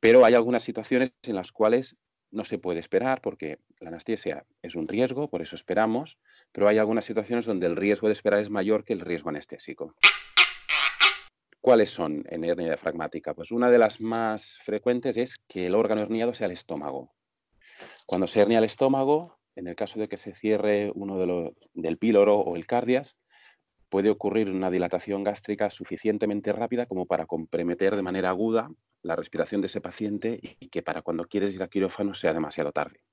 Pero 0.00 0.24
hay 0.24 0.34
algunas 0.34 0.62
situaciones 0.62 1.12
en 1.22 1.36
las 1.36 1.52
cuales 1.52 1.96
no 2.30 2.44
se 2.44 2.58
puede 2.58 2.80
esperar 2.80 3.20
porque 3.20 3.58
la 3.78 3.88
anestesia 3.88 4.44
es 4.62 4.74
un 4.74 4.88
riesgo, 4.88 5.28
por 5.28 5.42
eso 5.42 5.54
esperamos, 5.54 6.18
pero 6.50 6.66
hay 6.66 6.78
algunas 6.78 7.04
situaciones 7.04 7.46
donde 7.46 7.66
el 7.66 7.76
riesgo 7.76 8.08
de 8.08 8.12
esperar 8.12 8.40
es 8.40 8.50
mayor 8.50 8.84
que 8.84 8.94
el 8.94 9.00
riesgo 9.00 9.28
anestésico. 9.28 9.94
¿Cuáles 11.62 11.90
son 11.90 12.24
en 12.28 12.42
hernia 12.42 12.66
diafragmática? 12.66 13.34
Pues 13.34 13.52
una 13.52 13.70
de 13.70 13.78
las 13.78 14.00
más 14.00 14.58
frecuentes 14.64 15.16
es 15.16 15.36
que 15.46 15.66
el 15.66 15.76
órgano 15.76 16.02
herniado 16.02 16.34
sea 16.34 16.46
el 16.46 16.52
estómago. 16.52 17.14
Cuando 18.04 18.26
se 18.26 18.42
hernia 18.42 18.58
el 18.58 18.64
estómago, 18.64 19.38
en 19.54 19.68
el 19.68 19.76
caso 19.76 20.00
de 20.00 20.08
que 20.08 20.16
se 20.16 20.34
cierre 20.34 20.90
uno 20.96 21.18
de 21.18 21.54
del 21.74 21.98
píloro 21.98 22.40
o 22.40 22.56
el 22.56 22.66
cardias, 22.66 23.16
puede 23.88 24.10
ocurrir 24.10 24.50
una 24.50 24.72
dilatación 24.72 25.22
gástrica 25.22 25.70
suficientemente 25.70 26.52
rápida 26.52 26.86
como 26.86 27.06
para 27.06 27.26
comprometer 27.26 27.94
de 27.94 28.02
manera 28.02 28.30
aguda 28.30 28.68
la 29.02 29.14
respiración 29.14 29.60
de 29.60 29.68
ese 29.68 29.80
paciente 29.80 30.40
y 30.42 30.68
que 30.68 30.82
para 30.82 31.02
cuando 31.02 31.26
quieres 31.26 31.54
ir 31.54 31.62
a 31.62 31.68
quirófano 31.68 32.12
sea 32.12 32.32
demasiado 32.32 32.72
tarde. 32.72 33.04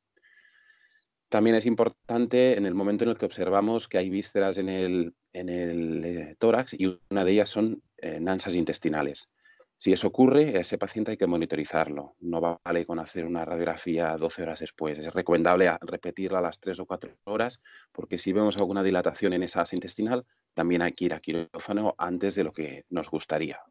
También 1.30 1.56
es 1.56 1.68
importante 1.68 2.58
en 2.58 2.66
el 2.66 2.74
momento 2.74 3.04
en 3.04 3.12
el 3.12 3.18
que 3.20 3.28
observamos 3.28 3.88
que 3.88 4.00
hay 4.00 4.10
vísceras 4.10 4.58
en 4.58 4.70
el, 4.70 5.14
eh, 5.34 6.36
tórax 6.40 6.74
y 6.74 7.00
una 7.12 7.24
de 7.24 7.32
ellas 7.32 7.50
son 7.50 7.84
eh, 8.02 8.20
nansas 8.20 8.56
intestinales. 8.56 9.30
Si 9.78 9.94
eso 9.94 10.08
ocurre, 10.08 10.58
a 10.58 10.60
ese 10.60 10.78
paciente 10.78 11.12
hay 11.12 11.18
que 11.18 11.26
monitorizarlo. 11.26 12.16
No 12.20 12.60
vale 12.62 12.86
con 12.86 13.00
hacer 13.00 13.26
una 13.26 13.46
radiografía 13.46 14.18
12 14.18 14.44
horas 14.44 14.60
después. 14.60 15.00
Es 15.00 15.14
recomendable 15.14 15.72
repetirla 15.80 16.40
a 16.40 16.42
las 16.42 16.60
3 16.60 16.82
o 16.82 16.86
4 16.86 17.18
horas 17.24 17.62
porque 17.94 18.18
si 18.18 18.34
vemos 18.34 18.58
alguna 18.58 18.84
dilatación 18.84 19.32
en 19.32 19.44
esa 19.44 19.62
asa 19.62 19.78
intestinal, 19.78 20.26
también 20.54 20.82
hay 20.82 20.92
que 20.92 21.06
ir 21.06 21.14
a 21.14 21.22
quirófano 21.22 21.96
antes 21.98 22.36
de 22.36 22.44
lo 22.44 22.52
que 22.52 22.84
nos 22.90 23.10
gustaría. 23.10 23.62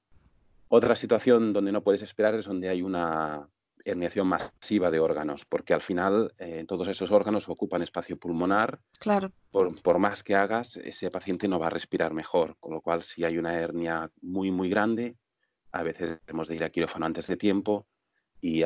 Otra 0.69 0.97
situación 0.97 1.53
donde 1.53 1.73
no 1.73 1.83
puedes 1.83 2.01
esperar 2.01 2.35
es 2.37 2.47
donde 2.47 2.71
hay 2.71 2.81
una 2.81 3.47
herniación 3.85 4.27
masiva 4.27 4.91
de 4.91 5.01
órganos, 5.01 5.45
porque 5.45 5.75
al 5.75 5.81
final 5.81 6.35
eh, 6.39 6.65
todos 6.67 6.89
esos 6.89 7.11
órganos 7.11 7.49
ocupan 7.49 7.83
espacio 7.83 8.19
pulmonar. 8.19 8.81
Claro. 8.99 9.29
Por, 9.51 9.81
por, 9.83 9.99
más 9.99 10.23
que 10.23 10.35
hagas, 10.35 10.77
ese 10.77 11.11
paciente 11.11 11.49
no 11.49 11.59
va 11.59 11.69
a 11.69 11.71
respirar 11.71 12.15
mejor, 12.15 12.57
con 12.61 12.73
lo 12.73 12.81
cual 12.81 13.03
si 13.03 13.25
hay 13.25 13.39
una 13.39 13.55
hernia 13.55 14.11
muy, 14.21 14.51
muy 14.51 14.69
grande, 14.69 15.17
a 15.73 15.83
veces 15.83 16.19
hemos 16.27 16.49
de 16.49 16.57
ir 16.57 16.65
a 16.65 16.71
quirófano 16.71 17.07
antes 17.07 17.27
de 17.27 17.37
tiempo 17.37 17.87
y, 18.41 18.63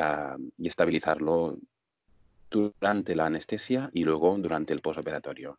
estabilizarlo 0.63 1.59
durante 2.51 3.15
la 3.15 3.27
anestesia 3.27 3.91
y 3.93 4.05
luego 4.05 4.37
durante 4.39 4.73
el 4.73 4.81
posoperatorio. 4.81 5.59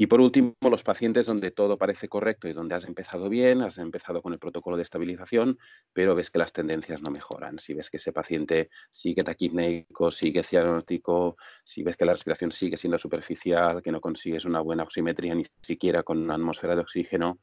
Y 0.00 0.06
por 0.06 0.20
último, 0.20 0.54
los 0.60 0.84
pacientes 0.84 1.26
donde 1.26 1.50
todo 1.50 1.76
parece 1.76 2.08
correcto 2.08 2.46
y 2.46 2.52
donde 2.52 2.76
has 2.76 2.84
empezado 2.84 3.28
bien, 3.28 3.62
has 3.62 3.78
empezado 3.78 4.22
con 4.22 4.32
el 4.32 4.38
protocolo 4.38 4.76
de 4.76 4.84
estabilización, 4.84 5.58
pero 5.92 6.14
ves 6.14 6.30
que 6.30 6.38
las 6.38 6.52
tendencias 6.52 7.02
no 7.02 7.10
mejoran. 7.10 7.58
Si 7.58 7.74
ves 7.74 7.90
que 7.90 7.96
ese 7.96 8.12
paciente 8.12 8.70
sigue 8.92 9.24
taquipneico, 9.24 10.12
sigue 10.12 10.44
cianótico, 10.44 11.36
si 11.64 11.82
ves 11.82 11.96
que 11.96 12.04
la 12.04 12.12
respiración 12.12 12.52
sigue 12.52 12.76
siendo 12.76 12.96
superficial, 12.96 13.82
que 13.82 13.90
no 13.90 14.00
consigues 14.00 14.44
una 14.44 14.60
buena 14.60 14.84
oximetría 14.84 15.34
ni 15.34 15.42
siquiera 15.62 16.04
con 16.04 16.18
una 16.18 16.36
atmósfera 16.36 16.76
de 16.76 16.82
oxígeno, 16.82 17.40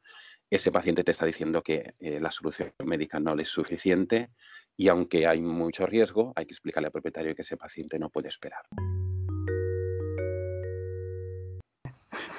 ese 0.49 0.71
paciente 0.71 1.03
te 1.03 1.11
está 1.11 1.25
diciendo 1.25 1.61
que 1.61 1.95
eh, 1.99 2.21
la 2.21 2.31
solución 2.31 2.71
médica 2.85 3.19
no 3.19 3.35
le 3.35 3.43
es 3.43 3.49
suficiente 3.49 4.29
y 4.77 4.87
aunque 4.87 5.27
hay 5.27 5.41
mucho 5.41 5.85
riesgo, 5.85 6.31
hay 6.37 6.45
que 6.45 6.53
explicarle 6.53 6.87
al 6.87 6.93
propietario 6.93 7.35
que 7.35 7.41
ese 7.41 7.57
paciente 7.57 7.99
no 7.99 8.09
puede 8.09 8.29
esperar. 8.29 8.63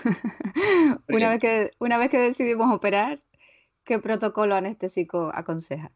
una, 1.09 1.31
vez 1.31 1.41
que, 1.41 1.71
una 1.79 1.99
vez 1.99 2.11
que 2.11 2.19
decidimos 2.19 2.73
operar, 2.73 3.21
¿qué 3.85 3.99
protocolo 3.99 4.55
anestésico 4.55 5.31
aconseja? 5.35 5.91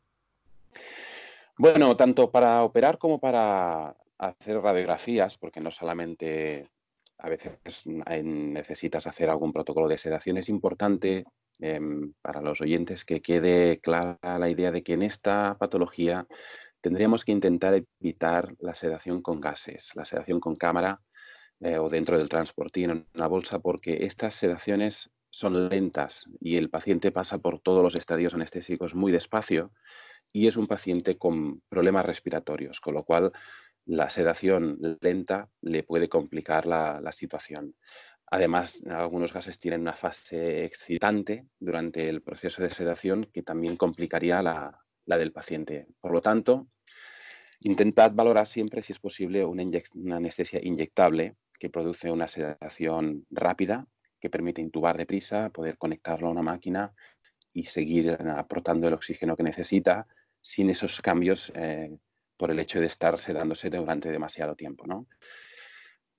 Bueno, 1.56 1.96
tanto 1.96 2.30
para 2.30 2.62
operar 2.62 2.98
como 2.98 3.18
para 3.18 3.96
hacer 4.18 4.60
radiografías, 4.60 5.36
porque 5.38 5.60
no 5.60 5.70
solamente 5.70 6.68
a 7.18 7.28
veces 7.28 7.86
necesitas 7.86 9.06
hacer 9.06 9.28
algún 9.28 9.52
protocolo 9.52 9.88
de 9.88 9.98
sedación, 9.98 10.38
es 10.38 10.48
importante 10.48 11.24
Em, 11.62 12.14
para 12.22 12.40
los 12.40 12.62
oyentes 12.62 13.04
que 13.04 13.20
quede 13.20 13.80
clara 13.80 14.38
la 14.38 14.48
idea 14.48 14.70
de 14.70 14.82
que 14.82 14.94
en 14.94 15.02
esta 15.02 15.58
patología 15.58 16.26
tendríamos 16.80 17.22
que 17.22 17.32
intentar 17.32 17.84
evitar 18.00 18.54
la 18.60 18.74
sedación 18.74 19.20
con 19.20 19.42
gases, 19.42 19.90
la 19.94 20.06
sedación 20.06 20.40
con 20.40 20.56
cámara 20.56 21.02
eh, 21.60 21.78
o 21.78 21.88
dentro 21.88 22.18
del 22.18 22.28
transportín 22.28 22.90
en 22.90 23.06
una 23.14 23.26
bolsa, 23.26 23.58
porque 23.58 24.04
estas 24.04 24.34
sedaciones 24.34 25.10
son 25.30 25.68
lentas 25.68 26.26
y 26.40 26.56
el 26.56 26.70
paciente 26.70 27.12
pasa 27.12 27.38
por 27.38 27.60
todos 27.60 27.82
los 27.82 27.94
estadios 27.94 28.34
anestésicos 28.34 28.94
muy 28.94 29.12
despacio 29.12 29.72
y 30.32 30.46
es 30.46 30.56
un 30.56 30.66
paciente 30.66 31.16
con 31.16 31.60
problemas 31.68 32.04
respiratorios, 32.04 32.80
con 32.80 32.94
lo 32.94 33.04
cual 33.04 33.32
la 33.86 34.10
sedación 34.10 34.98
lenta 35.00 35.48
le 35.60 35.82
puede 35.82 36.08
complicar 36.08 36.66
la 36.66 37.12
situación. 37.12 37.74
Además, 38.32 38.80
algunos 38.86 39.32
gases 39.32 39.58
tienen 39.58 39.80
una 39.80 39.94
fase 39.94 40.64
excitante 40.64 41.48
durante 41.58 42.08
el 42.08 42.22
proceso 42.22 42.62
de 42.62 42.70
sedación 42.70 43.28
que 43.32 43.42
también 43.42 43.76
complicaría 43.76 44.40
la, 44.40 44.78
del 45.04 45.32
paciente. 45.32 45.88
Por 46.00 46.12
lo 46.12 46.22
tanto, 46.22 46.68
intentad 47.58 48.12
valorar 48.12 48.46
siempre, 48.46 48.84
si 48.84 48.92
es 48.92 49.00
posible, 49.00 49.44
una, 49.44 49.64
anestesia 50.16 50.60
inyectable 50.62 51.34
que 51.60 51.70
produce 51.70 52.10
una 52.10 52.26
sedación 52.26 53.26
rápida, 53.30 53.86
que 54.18 54.30
permite 54.30 54.60
intubar 54.60 54.96
deprisa, 54.96 55.50
poder 55.50 55.78
conectarlo 55.78 56.26
a 56.26 56.32
una 56.32 56.42
máquina 56.42 56.92
y 57.52 57.64
seguir 57.66 58.18
aportando 58.36 58.88
el 58.88 58.94
oxígeno 58.94 59.36
que 59.36 59.44
necesita 59.44 60.06
sin 60.40 60.70
esos 60.70 61.00
cambios 61.00 61.52
eh, 61.54 61.96
por 62.36 62.50
el 62.50 62.58
hecho 62.58 62.80
de 62.80 62.86
estar 62.86 63.18
sedándose 63.18 63.70
durante 63.70 64.10
demasiado 64.10 64.56
tiempo. 64.56 64.86
¿no? 64.86 65.06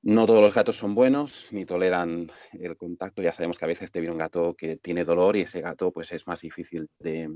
No 0.04 0.26
todos 0.26 0.42
los 0.42 0.54
gatos 0.54 0.78
son 0.78 0.96
buenos 0.96 1.50
ni 1.52 1.66
toleran 1.66 2.32
el 2.54 2.76
contacto. 2.76 3.22
Ya 3.22 3.32
sabemos 3.32 3.60
que 3.60 3.66
a 3.66 3.68
veces 3.68 3.92
te 3.92 4.00
viene 4.00 4.14
un 4.14 4.20
gato 4.20 4.56
que 4.56 4.78
tiene 4.78 5.06
dolor 5.06 5.36
y 5.38 5.42
ese 5.42 5.62
gato 5.62 5.92
pues 5.92 6.12
es 6.12 6.26
más 6.26 6.42
difícil 6.42 6.90
de, 7.00 7.30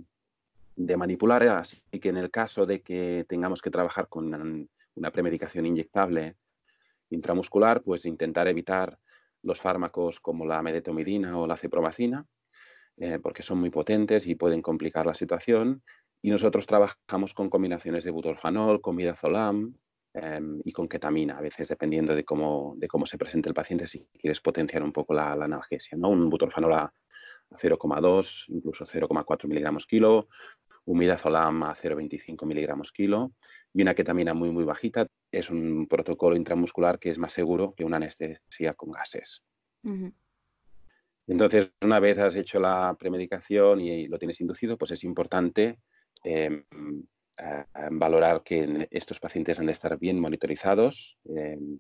manipular. 0.98 1.44
Así 1.48 1.82
que 2.00 2.10
en 2.10 2.18
el 2.18 2.32
caso 2.32 2.66
de 2.66 2.82
que 2.82 3.26
tengamos 3.28 3.62
que 3.62 3.70
trabajar 3.70 4.08
con 4.08 4.68
una, 4.96 5.12
premedicación 5.12 5.66
inyectable 5.66 6.36
intramuscular, 7.10 7.82
pues 7.82 8.06
intentar 8.06 8.48
evitar 8.48 9.00
los 9.44 9.62
fármacos 9.62 10.20
como 10.20 10.46
la 10.46 10.62
medetomidina 10.62 11.38
o 11.40 11.48
la 11.48 11.58
cepromacina, 11.58 12.26
eh, 12.98 13.20
porque 13.22 13.44
son 13.44 13.60
muy 13.60 13.70
potentes 13.70 14.28
y 14.28 14.36
pueden 14.36 14.62
complicar 14.62 15.06
la 15.06 15.14
situación. 15.14 15.84
Y 16.22 16.32
nosotros 16.32 16.66
trabajamos 16.66 17.34
con 17.34 17.50
combinaciones 17.50 18.04
de 18.04 18.12
butorfanol, 18.12 18.82
con 18.82 18.96
midazolam, 18.96 19.76
Em, 20.18 20.62
y 20.64 20.72
con 20.72 20.88
ketamina, 20.88 21.38
a 21.38 21.42
veces 21.42 21.68
dependiendo 21.68 22.16
de 22.16 22.24
cómo, 22.24 22.76
de 22.78 22.88
cómo 22.88 23.06
se 23.06 23.18
presente 23.18 23.50
el 23.50 23.54
paciente, 23.54 23.86
si 23.86 24.08
quieres 24.18 24.40
potenciar 24.40 24.82
un 24.82 24.94
poco 24.94 25.14
la, 25.14 25.34
analgesia. 25.34 25.98
¿no? 25.98 26.08
Un 26.08 26.30
butorfanol 26.30 26.72
a 26.72 26.94
0,2, 27.52 28.46
incluso 28.48 28.86
0,4 28.86 29.50
miligramos 29.50 29.86
kilo, 29.86 30.30
un 30.86 31.00
midazolam 31.00 31.64
a 31.64 31.76
0,25 31.76 32.46
miligramos 32.46 32.94
kilo 32.94 33.34
y 33.74 33.82
una 33.82 33.94
ketamina 33.94 34.34
muy, 34.34 34.52
muy 34.52 34.64
bajita. 34.64 35.06
Es 35.36 35.50
un 35.50 35.86
protocolo 35.88 36.38
intramuscular 36.38 36.98
que 36.98 37.10
es 37.10 37.18
más 37.18 37.34
seguro 37.34 37.74
que 37.76 37.84
una 37.84 37.98
anestesia 37.98 38.74
con 38.74 38.92
gases. 38.92 39.44
Entonces, 41.28 41.72
una 41.82 42.00
vez 42.00 42.18
has 42.20 42.38
hecho 42.38 42.58
la 42.58 42.96
premedicación 42.98 43.82
y 43.82 44.08
lo 44.08 44.18
tienes 44.18 44.40
inducido, 44.40 44.78
pues 44.78 44.92
es 44.92 45.04
importante 45.04 45.80
em, 46.24 46.64
valorar 47.92 48.44
que 48.44 48.88
estos 48.92 49.20
pacientes 49.20 49.60
han 49.60 49.66
de 49.66 49.74
estar 49.74 50.00
bien 50.00 50.22
monitorizados, 50.22 51.18
em, 51.26 51.80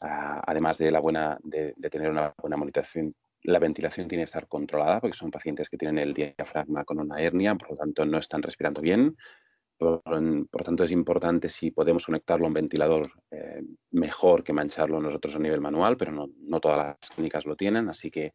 además 0.00 0.78
de, 0.78 0.90
la 0.90 1.00
buena, 1.00 1.38
de, 1.42 1.74
tener 1.90 2.10
una 2.10 2.34
buena 2.40 2.56
monitorización. 2.56 3.14
La 3.42 3.58
ventilación 3.58 4.08
tiene 4.08 4.22
que 4.22 4.30
estar 4.30 4.48
controlada 4.48 5.02
porque 5.02 5.18
son 5.18 5.30
pacientes 5.30 5.68
que 5.68 5.76
tienen 5.76 5.98
el 5.98 6.14
diafragma 6.14 6.84
con 6.84 7.00
una 7.00 7.20
hernia, 7.20 7.54
por 7.54 7.72
lo 7.72 7.76
tanto 7.76 8.06
no 8.06 8.16
están 8.16 8.42
respirando 8.42 8.80
bien. 8.80 9.14
Por, 9.76 10.02
tanto, 10.64 10.84
es 10.84 10.92
importante 10.92 11.48
si 11.48 11.70
podemos 11.70 12.06
conectarlo 12.06 12.46
a 12.46 12.48
un 12.48 12.54
ventilador 12.54 13.02
eh, 13.30 13.62
mejor 13.90 14.44
que 14.44 14.52
mancharlo 14.52 15.00
nosotros 15.00 15.36
a 15.36 15.40
nivel 15.40 15.60
manual, 15.60 15.96
pero 15.96 16.12
no, 16.12 16.60
todas 16.60 16.78
las 16.78 17.10
clínicas 17.10 17.44
lo 17.44 17.56
tienen, 17.56 17.88
así 17.88 18.10
que 18.10 18.34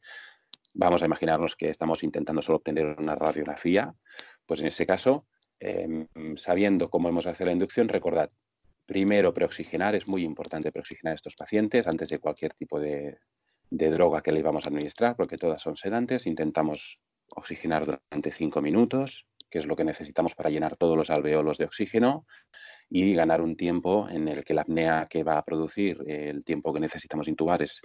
vamos 0.73 1.01
a 1.01 1.05
imaginarnos 1.05 1.55
que 1.55 1.69
estamos 1.69 2.03
intentando 2.03 2.41
solo 2.41 2.57
obtener 2.57 2.95
una 2.99 3.15
radiografía. 3.15 3.93
Pues 4.45 4.59
en 4.61 4.67
ese 4.67 4.85
caso, 4.85 5.27
Em, 5.59 6.07
sabiendo 6.37 6.89
cómo 6.89 7.09
hemos 7.09 7.25
hacer 7.25 7.47
la 7.47 7.53
inducción, 7.53 7.89
recordad, 7.89 8.29
primero 8.85 9.33
preoxigenar, 9.33 9.93
es 9.95 10.07
muy 10.07 10.23
importante 10.23 10.71
preoxigenar 10.71 11.11
a 11.13 11.15
estos 11.15 11.35
pacientes 11.35 11.85
antes 11.87 12.09
de 12.09 12.19
cualquier 12.19 12.53
tipo 12.53 12.79
de, 12.79 13.19
droga 13.69 14.21
que 14.21 14.31
le 14.31 14.41
vamos 14.41 14.65
a 14.65 14.69
administrar, 14.69 15.15
porque 15.15 15.37
todas 15.37 15.61
son 15.61 15.75
sedantes. 15.75 16.25
Intentamos 16.25 17.01
oxigenar 17.35 17.85
durante 17.85 18.31
cinco 18.31 18.61
minutos, 18.61 19.27
que 19.49 19.59
es 19.59 19.65
lo 19.65 19.75
que 19.75 19.83
necesitamos 19.83 20.35
para 20.35 20.49
llenar 20.49 20.75
todos 20.77 20.97
los 20.97 21.09
alveolos 21.09 21.57
de 21.57 21.65
oxígeno 21.65 22.25
y 22.89 23.13
ganar 23.13 23.41
un 23.41 23.55
tiempo 23.55 24.07
en 24.09 24.27
el 24.27 24.43
que 24.43 24.53
la 24.53 24.61
apnea 24.61 25.07
que 25.09 25.23
va 25.23 25.37
a 25.37 25.43
producir, 25.43 26.03
el 26.07 26.43
tiempo 26.43 26.73
que 26.73 26.79
necesitamos 26.79 27.27
intubar, 27.27 27.61
es, 27.61 27.81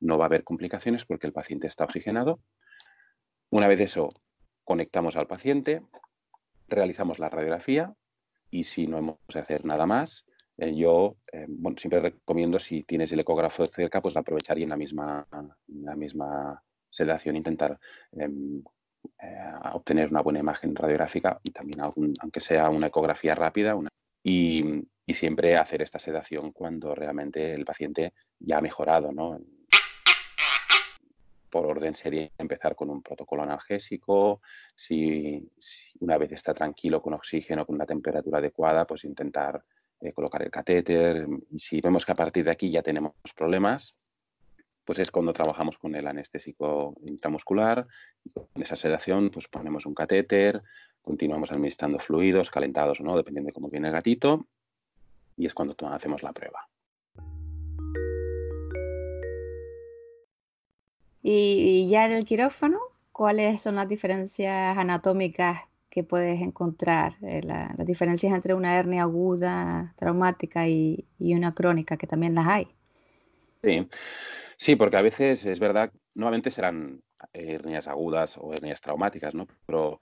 no 0.00 0.18
va 0.18 0.24
a 0.24 0.26
haber 0.26 0.44
complicaciones 0.44 1.04
porque 1.04 1.26
el 1.26 1.32
paciente 1.32 1.66
está 1.66 1.84
oxigenado. 1.84 2.40
Una 3.50 3.66
vez 3.66 3.80
eso, 3.80 4.08
conectamos 4.64 5.16
al 5.16 5.26
paciente, 5.26 5.82
realizamos 6.68 7.18
la 7.18 7.30
radiografía 7.30 7.94
y 8.50 8.64
si 8.64 8.86
no 8.86 8.98
hemos 8.98 9.18
de 9.32 9.40
hacer 9.40 9.64
nada 9.64 9.86
más, 9.86 10.24
eh, 10.58 10.74
yo 10.74 11.16
eh, 11.32 11.46
siempre 11.76 12.00
recomiendo 12.00 12.58
si 12.58 12.82
tienes 12.82 13.12
el 13.12 13.20
ecógrafo 13.20 13.64
cerca, 13.66 14.02
pues 14.02 14.16
aprovechar 14.16 14.58
y 14.58 14.64
en 14.64 14.70
la 14.70 14.76
misma, 14.76 15.26
la 15.68 15.94
misma 15.94 16.62
sedación 16.90 17.36
intentar 17.36 17.78
em, 18.12 18.62
eh, 19.20 19.52
obtener 19.72 20.10
una 20.10 20.22
buena 20.22 20.40
imagen 20.40 20.74
radiográfica 20.74 21.40
y 21.42 21.50
también 21.50 21.80
aunque 21.82 22.40
sea 22.40 22.68
una 22.70 22.88
ecografía 22.88 23.34
rápida 23.34 23.76
y, 24.22 24.84
siempre 25.10 25.56
hacer 25.56 25.80
esta 25.80 25.98
sedación 25.98 26.52
cuando 26.52 26.94
realmente 26.94 27.54
el 27.54 27.64
paciente 27.64 28.12
ya 28.38 28.58
ha 28.58 28.60
mejorado, 28.60 29.10
¿no? 29.10 29.40
por 31.50 31.66
orden 31.66 31.94
sería 31.94 32.30
empezar 32.36 32.74
con 32.74 32.90
un 32.90 33.02
protocolo 33.02 33.42
analgésico, 33.42 34.42
si, 34.74 35.50
una 36.00 36.18
vez 36.18 36.32
está 36.32 36.52
tranquilo 36.54 37.00
con 37.00 37.14
oxígeno, 37.14 37.64
con 37.64 37.76
una 37.76 37.86
temperatura 37.86 38.38
adecuada, 38.38 38.86
pues 38.86 39.04
intentar 39.04 39.64
eh, 40.00 40.12
colocar 40.12 40.42
el 40.42 40.50
catéter. 40.50 41.26
Si 41.56 41.80
vemos 41.80 42.04
que 42.04 42.12
a 42.12 42.16
partir 42.16 42.44
de 42.44 42.50
aquí 42.50 42.70
ya 42.70 42.82
tenemos 42.82 43.14
problemas, 43.34 43.94
pues 44.88 45.00
es 45.00 45.10
cuando 45.10 45.34
trabajamos 45.34 45.76
con 45.76 45.94
el 45.94 46.06
anestésico 46.06 46.94
intramuscular 47.02 47.86
y 48.24 48.30
con 48.30 48.46
esa 48.54 48.74
sedación 48.74 49.28
pues 49.28 49.46
ponemos 49.46 49.84
un 49.84 49.92
catéter, 49.94 50.62
continuamos 51.02 51.50
administrando 51.50 51.98
fluidos, 51.98 52.50
calentados 52.50 52.98
o 53.00 53.04
no, 53.04 53.14
dependiendo 53.14 53.48
de 53.48 53.52
cómo 53.52 53.68
viene 53.68 53.88
el 53.88 53.92
gatito, 53.92 54.46
y 55.36 55.44
es 55.44 55.52
cuando 55.52 55.76
hacemos 55.90 56.22
la 56.22 56.32
prueba. 56.32 56.66
Y, 61.22 61.86
ya 61.90 62.06
en 62.06 62.12
el 62.12 62.24
quirófano, 62.24 62.80
¿cuáles 63.12 63.60
son 63.60 63.74
las 63.74 63.90
diferencias 63.90 64.78
anatómicas 64.78 65.64
que 65.90 66.02
puedes 66.02 66.40
encontrar? 66.40 67.16
Eh, 67.20 67.42
las 67.42 67.86
diferencias 67.86 68.32
entre 68.32 68.54
una 68.54 68.78
hernia 68.78 69.02
aguda, 69.02 69.92
traumática 69.98 70.66
y, 70.66 71.04
una 71.18 71.52
crónica, 71.52 71.98
que 71.98 72.06
también 72.06 72.34
las 72.34 72.46
hay. 72.46 72.68
Sí. 73.62 73.86
Sí, 74.58 74.76
porque 74.76 74.98
a 74.98 75.02
veces 75.02 75.46
es 75.46 75.58
verdad, 75.58 75.90
nuevamente 76.14 76.50
serán 76.50 77.02
hernias 77.32 77.88
agudas 77.88 78.36
o 78.38 78.52
hernias 78.52 78.82
traumáticas, 78.82 79.34
¿no? 79.34 79.46
Pero 79.64 80.00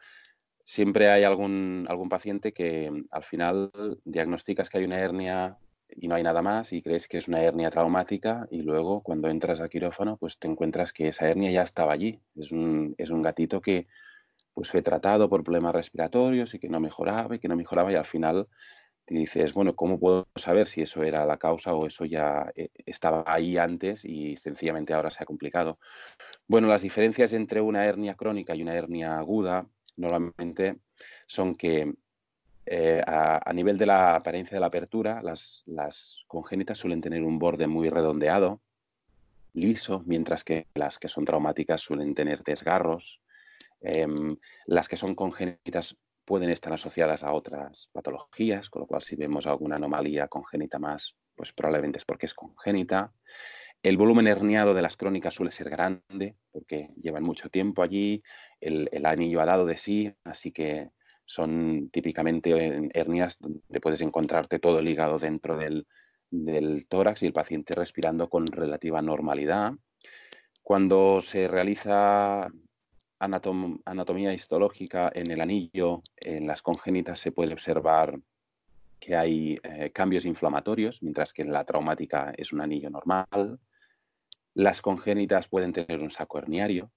siempre 0.65 1.09
hay 1.11 1.23
algún, 1.23 1.87
algún 1.89 2.09
paciente 2.09 2.53
que 2.53 2.91
al 3.13 3.23
final 3.23 3.71
diagnosticas 4.05 4.69
que 4.69 4.79
hay 4.79 4.85
una 4.85 4.99
hernia 4.99 5.57
y 5.89 6.09
no 6.09 6.17
hay 6.17 6.25
nada 6.25 6.43
más 6.43 6.73
y 6.73 6.83
crees 6.83 7.07
que 7.07 7.19
es 7.19 7.29
una 7.29 7.41
hernia 7.41 7.71
traumática 7.71 8.49
y 8.51 8.63
luego 8.63 9.03
cuando 9.03 9.29
entras 9.29 9.61
al 9.61 9.69
quirófano 9.69 10.17
pues 10.17 10.39
te 10.39 10.49
encuentras 10.49 10.93
que 10.93 11.09
esa 11.09 11.29
hernia 11.29 11.53
ya 11.53 11.63
estaba 11.63 11.93
allí. 11.93 12.21
Es 12.35 12.51
un, 12.51 12.95
es 12.99 13.11
un 13.11 13.23
gatito 13.23 13.61
que 13.61 13.87
pues 14.55 14.71
fue 14.71 14.83
tratado 14.83 15.29
por 15.29 15.45
problemas 15.45 15.75
respiratorios 15.75 16.55
y 16.55 16.59
que 16.59 16.69
no 16.69 16.81
mejoraba 16.81 17.37
y 17.37 17.39
que 17.39 17.49
no 17.49 17.57
mejoraba 17.57 17.93
y 17.93 17.95
al 17.95 18.07
final 18.07 18.49
te 19.07 19.15
dices, 19.15 19.55
bueno, 19.55 19.75
¿cómo 19.77 19.99
puedo 19.99 20.29
saber 20.35 20.67
si 20.67 20.83
eso 20.83 21.03
era 21.05 21.25
la 21.25 21.39
causa 21.39 21.73
o 21.75 21.87
eso 21.87 22.05
ya 22.05 22.53
eh, 22.57 22.71
estaba 22.85 23.25
ahí 23.27 23.57
antes 23.57 24.05
y 24.05 24.37
sencillamente 24.37 24.93
ahora 24.93 25.11
se 25.13 25.23
ha 25.23 25.27
complicado? 25.27 25.79
Bueno, 26.49 26.69
las 26.69 26.83
diferencias 26.83 27.33
entre 27.33 27.61
una 27.61 27.85
hernia 27.87 28.17
crónica 28.17 28.55
y 28.55 28.63
una 28.63 28.75
hernia 28.75 29.19
aguda 29.19 29.67
normalmente 29.97 30.77
son 31.27 31.55
que 31.55 31.95
eh, 32.67 33.01
a, 33.07 33.53
nivel 33.53 33.79
de 33.79 33.87
la 33.87 34.17
apariencia 34.17 34.57
de 34.57 34.61
la 34.61 34.67
apertura, 34.67 35.23
las, 35.23 35.65
congénitas 36.27 36.79
suelen 36.79 37.01
tener 37.01 37.23
un 37.23 37.39
borde 37.39 37.69
muy 37.69 37.89
redondeado, 37.89 38.61
liso, 39.55 40.03
mientras 40.05 40.43
que 40.43 40.67
las 40.75 40.99
que 40.99 41.09
son 41.09 41.25
traumáticas 41.25 41.81
suelen 41.81 42.15
tener 42.15 42.43
desgarros. 42.43 43.21
Em, 43.81 44.37
las 44.67 44.89
que 44.89 44.97
son 44.97 45.15
congénitas 45.15 45.97
pueden 46.27 46.51
estar 46.51 46.73
asociadas 46.73 47.23
a 47.23 47.33
otras 47.33 47.89
patologías, 47.93 48.69
con 48.69 48.81
lo 48.81 48.87
cual 48.87 49.01
si 49.01 49.17
vemos 49.17 49.47
alguna 49.47 49.77
anomalía 49.77 50.29
congénita 50.29 50.79
más, 50.79 51.17
pues 51.35 51.53
probablemente 51.53 51.99
es 51.99 52.05
porque 52.05 52.27
es 52.27 52.35
congénita. 52.35 53.13
El 53.83 53.97
volumen 53.97 54.27
herniado 54.27 54.75
de 54.75 54.83
las 54.83 54.97
crónicas 54.97 55.35
suele 55.35 55.53
ser 55.53 55.71
grande 55.71 56.37
porque 56.51 56.89
llevan 57.01 57.23
mucho 57.23 57.49
tiempo 57.49 57.83
allí, 57.83 58.23
el, 58.61 59.07
anillo 59.07 59.41
ha 59.41 59.47
dado 59.47 59.65
de 59.65 59.77
sí, 59.77 60.13
así 60.25 60.51
que 60.51 60.91
son 61.25 61.89
típicamente 61.91 62.91
hernias 62.95 63.39
donde 63.39 63.81
puedes 63.81 64.01
encontrarte 64.01 64.59
todo 64.59 64.81
el 64.81 64.89
hígado 64.89 65.19
dentro 65.19 65.57
del, 65.57 65.87
tórax 66.89 67.23
y 67.23 67.27
el 67.27 67.33
paciente 67.33 67.75
respirando 67.75 68.29
con 68.29 68.49
relativa 68.49 69.01
normalidad. 69.01 69.75
Cuando 70.63 71.21
se 71.21 71.47
realiza 71.47 72.49
anatomía 73.19 74.33
histológica 74.33 75.11
en 75.15 75.31
el 75.31 75.41
anillo, 75.41 76.03
en 76.17 76.47
las 76.47 76.63
congénitas 76.63 77.19
se 77.19 77.33
puede 77.33 77.53
observar 77.53 78.19
que 78.99 79.17
hay 79.17 79.59
eh, 79.63 79.91
cambios 79.93 80.25
inflamatorios, 80.25 81.03
mientras 81.03 81.33
que 81.33 81.43
en 81.43 81.53
la 81.53 81.65
traumática 81.65 82.33
es 82.37 82.53
un 82.53 82.61
anillo 82.61 82.91
normal. 82.91 83.59
Las 84.55 84.81
congénitas 84.81 85.49
pueden 85.49 85.73
tener 85.73 86.01
un 86.01 86.11
saco 86.11 86.39
herniario, 86.39 86.91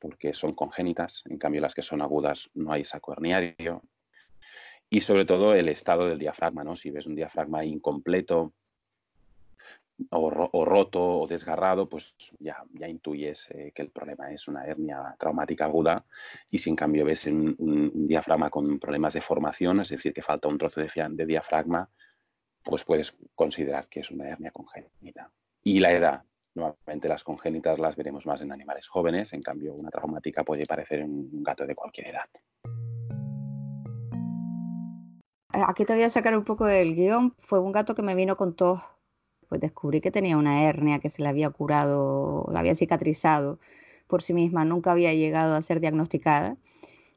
porque 0.00 0.32
son 0.32 0.54
congénitas, 0.54 1.22
en 1.26 1.38
cambio 1.38 1.60
las 1.60 1.74
que 1.74 1.82
son 1.82 2.02
agudas 2.02 2.50
no 2.54 2.72
hay 2.72 2.84
saco 2.84 3.12
herniario. 3.12 3.82
Y 4.88 5.00
sobre 5.00 5.24
todo 5.24 5.54
el 5.54 5.68
estado 5.68 6.06
del 6.06 6.18
diafragma, 6.18 6.62
¿no? 6.62 6.76
Si 6.76 6.90
ves 6.90 7.06
un 7.06 7.16
diafragma 7.16 7.64
incompleto 7.64 8.52
o, 10.10 10.64
roto 10.64 11.20
o 11.20 11.26
desgarrado, 11.26 11.88
pues 11.88 12.14
ya, 12.38 12.62
ya 12.72 12.88
intuyes 12.88 13.48
eh, 13.50 13.72
que 13.74 13.82
el 13.82 13.90
problema 13.90 14.30
es 14.30 14.48
una 14.48 14.64
hernia 14.64 15.14
traumática 15.18 15.64
aguda. 15.64 16.04
Y 16.50 16.58
si 16.58 16.70
en 16.70 16.76
cambio 16.76 17.04
ves 17.04 17.26
un, 17.26 17.54
un, 17.58 18.06
diafragma 18.06 18.50
con 18.50 18.78
problemas 18.78 19.14
de 19.14 19.20
formación, 19.20 19.80
es 19.80 19.88
decir, 19.88 20.12
que 20.12 20.22
falta 20.22 20.48
un 20.48 20.58
trozo 20.58 20.80
de, 20.80 20.90
de 21.10 21.26
diafragma, 21.26 21.88
pues 22.62 22.84
puedes 22.84 23.16
considerar 23.34 23.88
que 23.88 24.00
es 24.00 24.10
una 24.10 24.28
hernia 24.28 24.50
congénita. 24.50 25.30
Y 25.62 25.80
la 25.80 25.92
edad, 25.92 26.22
Normalmente 26.56 27.06
las 27.06 27.22
congénitas 27.22 27.78
las 27.78 27.96
veremos 27.96 28.24
más 28.24 28.40
en 28.40 28.50
animales 28.50 28.88
jóvenes, 28.88 29.34
en 29.34 29.42
cambio 29.42 29.74
una 29.74 29.90
traumática 29.90 30.42
puede 30.42 30.64
parecer 30.64 31.04
un 31.04 31.42
gato 31.42 31.66
de 31.66 31.74
cualquier 31.74 32.08
edad. 32.08 32.24
Eh, 35.52 35.62
aquí 35.66 35.84
te 35.84 35.92
voy 35.92 36.02
a 36.02 36.08
sacar 36.08 36.34
un 36.34 36.44
poco 36.44 36.64
del 36.64 36.94
guion. 36.94 37.34
Fue 37.36 37.60
un 37.60 37.72
gato 37.72 37.94
que 37.94 38.00
me 38.00 38.14
vino 38.14 38.38
con 38.38 38.56
tos. 38.56 38.80
Pues 39.48 39.60
descubrí 39.60 40.00
que 40.00 40.10
tenía 40.10 40.36
una 40.36 40.64
hernia 40.64 40.98
que 40.98 41.08
se 41.08 41.22
le 41.22 41.28
había 41.28 41.50
curado, 41.50 42.46
la 42.52 42.60
había 42.60 42.74
cicatrizado 42.74 43.58
por 44.06 44.22
sí 44.22 44.32
misma, 44.32 44.64
nunca 44.64 44.92
había 44.92 45.14
llegado 45.14 45.54
a 45.54 45.62
ser 45.62 45.80
diagnosticada. 45.80 46.56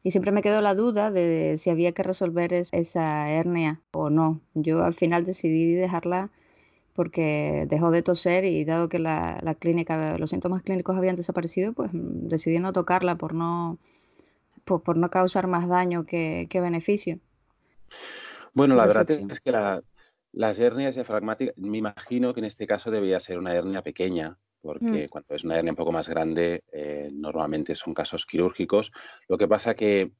Y 0.02 0.12
siempre 0.12 0.32
me 0.32 0.42
quedó 0.42 0.62
la 0.62 0.76
duda 0.76 1.12
de 1.12 1.58
si 1.58 1.70
había 1.70 1.92
que 1.92 2.04
resolver 2.04 2.54
esa 2.54 3.30
hernia 3.32 3.82
o 3.92 4.10
no. 4.10 4.40
Yo 4.54 4.84
al 4.84 4.94
final 4.94 5.26
decidí 5.26 5.74
dejarla 5.74 6.30
porque 6.94 7.66
dejó 7.70 7.92
de 7.92 8.02
toser 8.02 8.46
y 8.46 8.66
dado 8.66 8.90
que 8.90 9.00
la, 9.00 9.56
clínica, 9.60 10.18
los 10.18 10.30
síntomas 10.32 10.64
clínicos 10.64 10.98
habían 10.98 11.16
desaparecido, 11.16 11.74
pues 11.74 11.92
decidí 11.94 12.60
no 12.60 12.74
tocarla 12.74 13.16
por 13.16 13.34
no, 13.34 13.78
por, 14.66 14.98
no 14.98 15.10
causar 15.10 15.48
más 15.48 15.68
daño 15.68 16.06
que, 16.06 16.48
beneficio. 16.52 17.20
Bueno, 18.54 18.76
la 18.76 18.86
verdad 18.86 19.10
es 19.10 19.40
que 19.40 19.52
las 20.32 20.60
hernias 20.60 20.96
diafragmáticas, 20.96 21.58
me 21.58 21.78
imagino 21.78 22.34
que 22.34 22.40
en 22.40 22.46
este 22.46 22.68
caso 22.68 22.92
debía 22.92 23.20
ser 23.20 23.38
una 23.38 23.54
hernia 23.54 23.82
pequeña, 23.82 24.38
porque 24.62 25.06
mm. 25.06 25.10
cuando 25.10 25.36
es 25.36 25.44
una 25.44 25.58
hernia 25.58 25.72
un 25.72 25.78
poco 25.78 25.92
más 25.92 26.10
grande, 26.10 26.64
eh, 26.72 27.10
normalmente 27.12 27.76
son 27.76 27.94
casos 27.94 28.26
quirúrgicos. 28.26 28.92
Lo 29.28 29.38
que 29.38 29.48
pasa 29.48 29.74
que, 29.74 30.12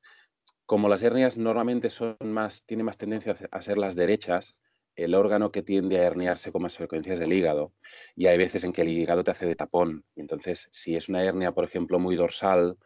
como 0.66 0.90
las 0.90 1.04
hernias 1.04 1.38
normalmente 1.38 1.90
son 1.90 2.18
más, 2.22 2.66
tienen 2.66 2.86
más 2.86 2.98
tendencia 2.98 3.36
a 3.52 3.62
ser 3.62 3.78
las 3.78 3.96
derechas, 3.96 4.56
el 4.96 5.16
órgano 5.16 5.52
que 5.52 5.62
tiende 5.62 6.00
a 6.00 6.04
herniarse 6.04 6.52
con 6.52 6.62
más 6.62 6.76
frecuencia 6.76 7.14
es 7.14 7.22
el 7.22 7.32
hígado. 7.32 7.74
Y 8.16 8.28
hay 8.28 8.38
veces 8.38 8.64
en 8.64 8.74
que 8.74 8.82
el 8.82 8.90
hígado 8.90 9.24
te 9.24 9.32
hace 9.32 9.46
de 9.46 9.56
tapón. 9.56 10.04
Y 10.16 10.22
entonces, 10.22 10.68
si 10.72 10.96
es 10.96 11.08
una 11.08 11.24
hernia, 11.24 11.54
por 11.54 11.64
ejemplo, 11.64 12.00
muy 12.00 12.16
dorsal, 12.16 12.78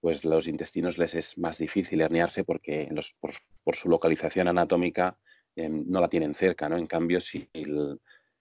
pues 0.00 0.24
los 0.24 0.46
intestinos 0.46 0.98
les 0.98 1.14
es 1.14 1.38
más 1.38 1.58
difícil 1.58 2.00
herniarse 2.00 2.44
porque 2.44 2.88
por, 3.20 3.74
su 3.74 3.88
localización 3.88 4.48
anatómica 4.48 5.18
em, 5.56 5.84
no 5.86 6.00
la 6.00 6.08
tienen 6.08 6.34
cerca, 6.34 6.68
¿no? 6.68 6.76
En 6.76 6.86
cambio, 6.86 7.20
si, 7.20 7.48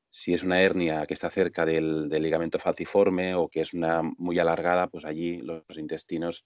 si 0.09 0.33
es 0.33 0.43
una 0.43 0.61
hernia 0.61 1.05
que 1.05 1.13
está 1.13 1.29
cerca 1.29 1.65
del, 1.65 2.09
ligamento 2.09 2.59
falciforme 2.59 3.35
o 3.35 3.47
que 3.49 3.61
es 3.61 3.73
una 3.73 4.01
muy 4.01 4.39
alargada, 4.39 4.87
pues 4.87 5.05
allí 5.05 5.37
los 5.37 5.63
intestinos 5.77 6.45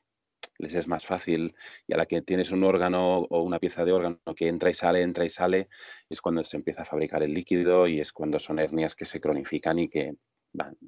les 0.57 0.75
es 0.75 0.87
más 0.87 1.05
fácil 1.05 1.55
y 1.87 1.93
a 1.93 1.97
la 1.97 2.05
que 2.05 2.21
tienes 2.21 2.51
un 2.51 2.63
órgano 2.63 3.19
o 3.19 3.41
una 3.41 3.59
pieza 3.59 3.85
de 3.85 3.91
órgano 3.91 4.19
que 4.35 4.47
entra 4.47 4.69
y 4.69 4.73
sale, 4.73 5.01
entra 5.01 5.25
y 5.25 5.29
sale, 5.29 5.69
es 6.09 6.21
cuando 6.21 6.43
se 6.43 6.57
empieza 6.57 6.83
a 6.83 6.85
fabricar 6.85 7.23
el 7.23 7.33
líquido 7.33 7.87
y 7.87 7.99
es 7.99 8.11
cuando 8.11 8.39
son 8.39 8.59
hernias 8.59 8.95
que 8.95 9.05
se 9.05 9.19
cronifican 9.19 9.79
y 9.79 9.89
que 9.89 10.13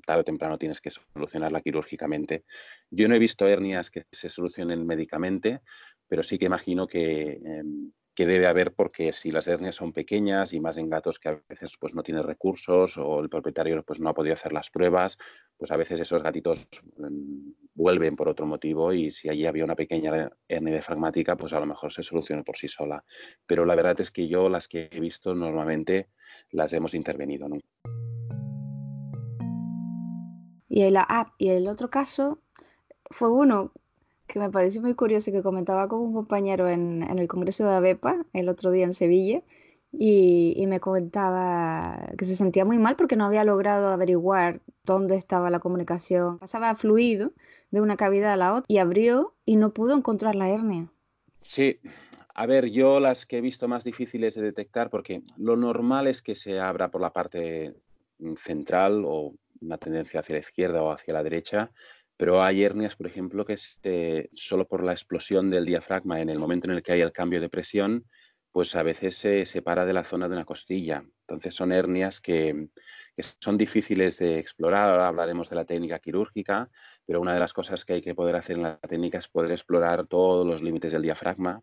tarde 0.06 0.22
o 0.22 0.24
temprano 0.24 0.58
tienes 0.58 0.80
que 0.82 0.92
solucionarla 0.92 1.62
quirúrgicamente. 1.62 2.46
Yo 2.92 3.08
no 3.08 3.16
he 3.16 3.20
visto 3.20 3.48
hernias 3.48 3.90
que 3.90 4.04
se 4.12 4.30
solucionen 4.30 4.86
médicamente, 4.86 5.62
pero 6.08 6.22
sí 6.22 6.38
que 6.38 6.46
imagino 6.46 6.86
que 6.86 7.40
em, 7.44 7.92
que 8.16 8.26
debe 8.26 8.48
haber 8.48 8.74
porque 8.74 9.12
si 9.12 9.30
las 9.30 9.48
hernias 9.48 9.76
son 9.76 9.92
pequeñas 9.92 10.54
y 10.54 10.60
más 10.62 10.78
en 10.78 10.90
gatos 10.90 11.20
que 11.20 11.30
a 11.30 11.42
veces 11.50 11.76
pues 11.78 11.94
no 11.94 12.02
tiene 12.02 12.22
recursos 12.22 12.98
o 12.98 13.20
el 13.20 13.30
propietario 13.30 13.84
pues 13.84 14.00
no 14.00 14.10
ha 14.10 14.14
podido 14.14 14.34
hacer 14.34 14.54
las 14.54 14.70
pruebas, 14.70 15.18
pues 15.58 15.70
a 15.72 15.78
veces 15.78 16.00
esos 16.00 16.24
gatitos 16.24 16.66
mm, 16.98 17.52
vuelven 17.74 18.16
por 18.16 18.30
otro 18.30 18.46
motivo 18.46 18.94
y 18.94 19.12
si 19.12 19.28
allí 19.28 19.46
había 19.46 19.66
una 19.66 19.76
pequeña 19.76 20.32
hernia 20.48 20.74
diafragmática 20.74 21.36
pues 21.36 21.52
a 21.52 21.60
lo 21.60 21.66
mejor 21.66 21.92
se 21.92 22.04
soluciona 22.04 22.44
por 22.44 22.56
sí 22.56 22.70
sola. 22.70 23.04
Pero 23.46 23.66
la 23.66 23.76
verdad 23.76 24.00
es 24.00 24.12
que 24.12 24.28
yo 24.28 24.48
las 24.48 24.70
que 24.70 24.90
he 24.92 25.00
visto 25.02 25.36
normalmente 25.36 26.08
las 26.52 26.72
hemos 26.72 26.94
intervenido. 26.94 27.48
Y, 30.70 30.82
el, 30.82 30.98
ah, 30.98 31.34
y 31.38 31.50
el 31.50 31.68
otro 31.68 31.90
caso 31.90 32.40
fue 33.12 33.30
uno 33.30 33.74
que 34.36 34.40
me 34.42 34.52
pareció 34.52 34.82
muy 34.82 34.96
curioso 34.96 35.30
y 35.30 35.34
que 35.34 35.42
comentaba 35.42 35.88
con 35.88 36.02
un 36.02 36.14
compañero 36.14 36.68
en, 36.68 37.04
el 37.04 37.26
Congreso 37.30 37.64
de 37.64 37.74
ABEPA 37.76 38.26
el 38.34 38.50
otro 38.50 38.70
día 38.70 38.84
en 38.84 38.94
Sevilla 38.94 39.42
y, 39.94 40.62
me 40.68 40.82
comentaba 40.82 42.10
que 42.18 42.26
se 42.26 42.36
sentía 42.36 42.66
muy 42.66 42.78
mal 42.78 42.98
porque 42.98 43.16
no 43.16 43.24
había 43.24 43.46
logrado 43.46 43.88
averiguar 43.88 44.60
dónde 44.84 45.16
estaba 45.16 45.50
la 45.50 45.62
comunicación. 45.62 46.38
Pasaba 46.40 46.76
fluido 46.76 47.32
de 47.72 47.80
una 47.80 47.96
cavidad 47.96 48.34
a 48.34 48.36
la 48.36 48.56
otra 48.56 48.66
y 48.68 48.80
abrió 48.80 49.34
y 49.46 49.56
no 49.56 49.70
pudo 49.70 49.96
encontrar 49.96 50.36
la 50.36 50.50
hernia. 50.50 50.92
Sí, 51.40 51.80
a 52.34 52.46
ver, 52.46 52.70
yo 52.72 53.00
las 53.00 53.26
que 53.26 53.38
he 53.38 53.42
visto 53.42 53.70
más 53.70 53.86
difíciles 53.86 54.36
de 54.36 54.42
detectar, 54.42 54.90
porque 54.90 55.22
lo 55.38 55.56
normal 55.56 56.08
es 56.08 56.22
que 56.22 56.36
se 56.36 56.60
abra 56.60 56.92
por 56.92 57.00
la 57.00 57.14
parte 57.14 57.74
central 58.44 59.04
o 59.06 59.34
una 59.62 59.78
tendencia 59.78 60.20
hacia 60.20 60.34
la 60.34 60.40
izquierda 60.40 60.84
o 60.84 60.92
hacia 60.92 61.14
la 61.14 61.24
derecha, 61.24 61.72
pero 62.18 62.42
hay 62.42 62.64
hernias, 62.64 62.96
por 62.96 63.08
ejemplo, 63.08 63.46
que 63.46 64.30
solo 64.34 64.68
por 64.68 64.84
la 64.84 64.94
explosión 64.94 65.50
del 65.50 65.66
diafragma 65.66 66.22
en 66.22 66.30
el 66.30 66.40
momento 66.40 66.68
en 66.68 66.74
el 66.74 66.84
que 66.84 66.94
hay 66.94 67.02
el 67.02 67.12
cambio 67.12 67.42
de 67.42 67.50
presión, 67.50 68.06
pues 68.52 68.74
a 68.76 68.84
veces 68.84 69.18
se 69.18 69.46
separa 69.46 69.86
de 69.86 69.92
la 69.92 70.06
zona 70.06 70.30
de 70.30 70.36
una 70.36 70.46
costilla. 70.46 71.04
Entonces 71.28 71.54
son 71.54 71.74
hernias 71.74 72.22
que, 72.22 72.70
son 73.40 73.58
difíciles 73.58 74.18
de 74.18 74.40
explorar. 74.40 74.90
Ahora 74.90 75.10
hablaremos 75.10 75.50
de 75.50 75.58
la 75.58 75.66
técnica 75.66 76.00
quirúrgica, 76.00 76.70
pero 77.06 77.20
una 77.20 77.34
de 77.34 77.42
las 77.42 77.52
cosas 77.52 77.84
que 77.84 77.94
hay 77.94 78.02
que 78.02 78.16
poder 78.16 78.38
hacer 78.38 78.56
en 78.56 78.64
la 78.64 78.78
técnica 78.78 79.18
es 79.18 79.28
poder 79.28 79.52
explorar 79.52 80.08
todos 80.08 80.48
los 80.48 80.62
límites 80.62 80.94
del 80.94 81.02
diafragma 81.02 81.62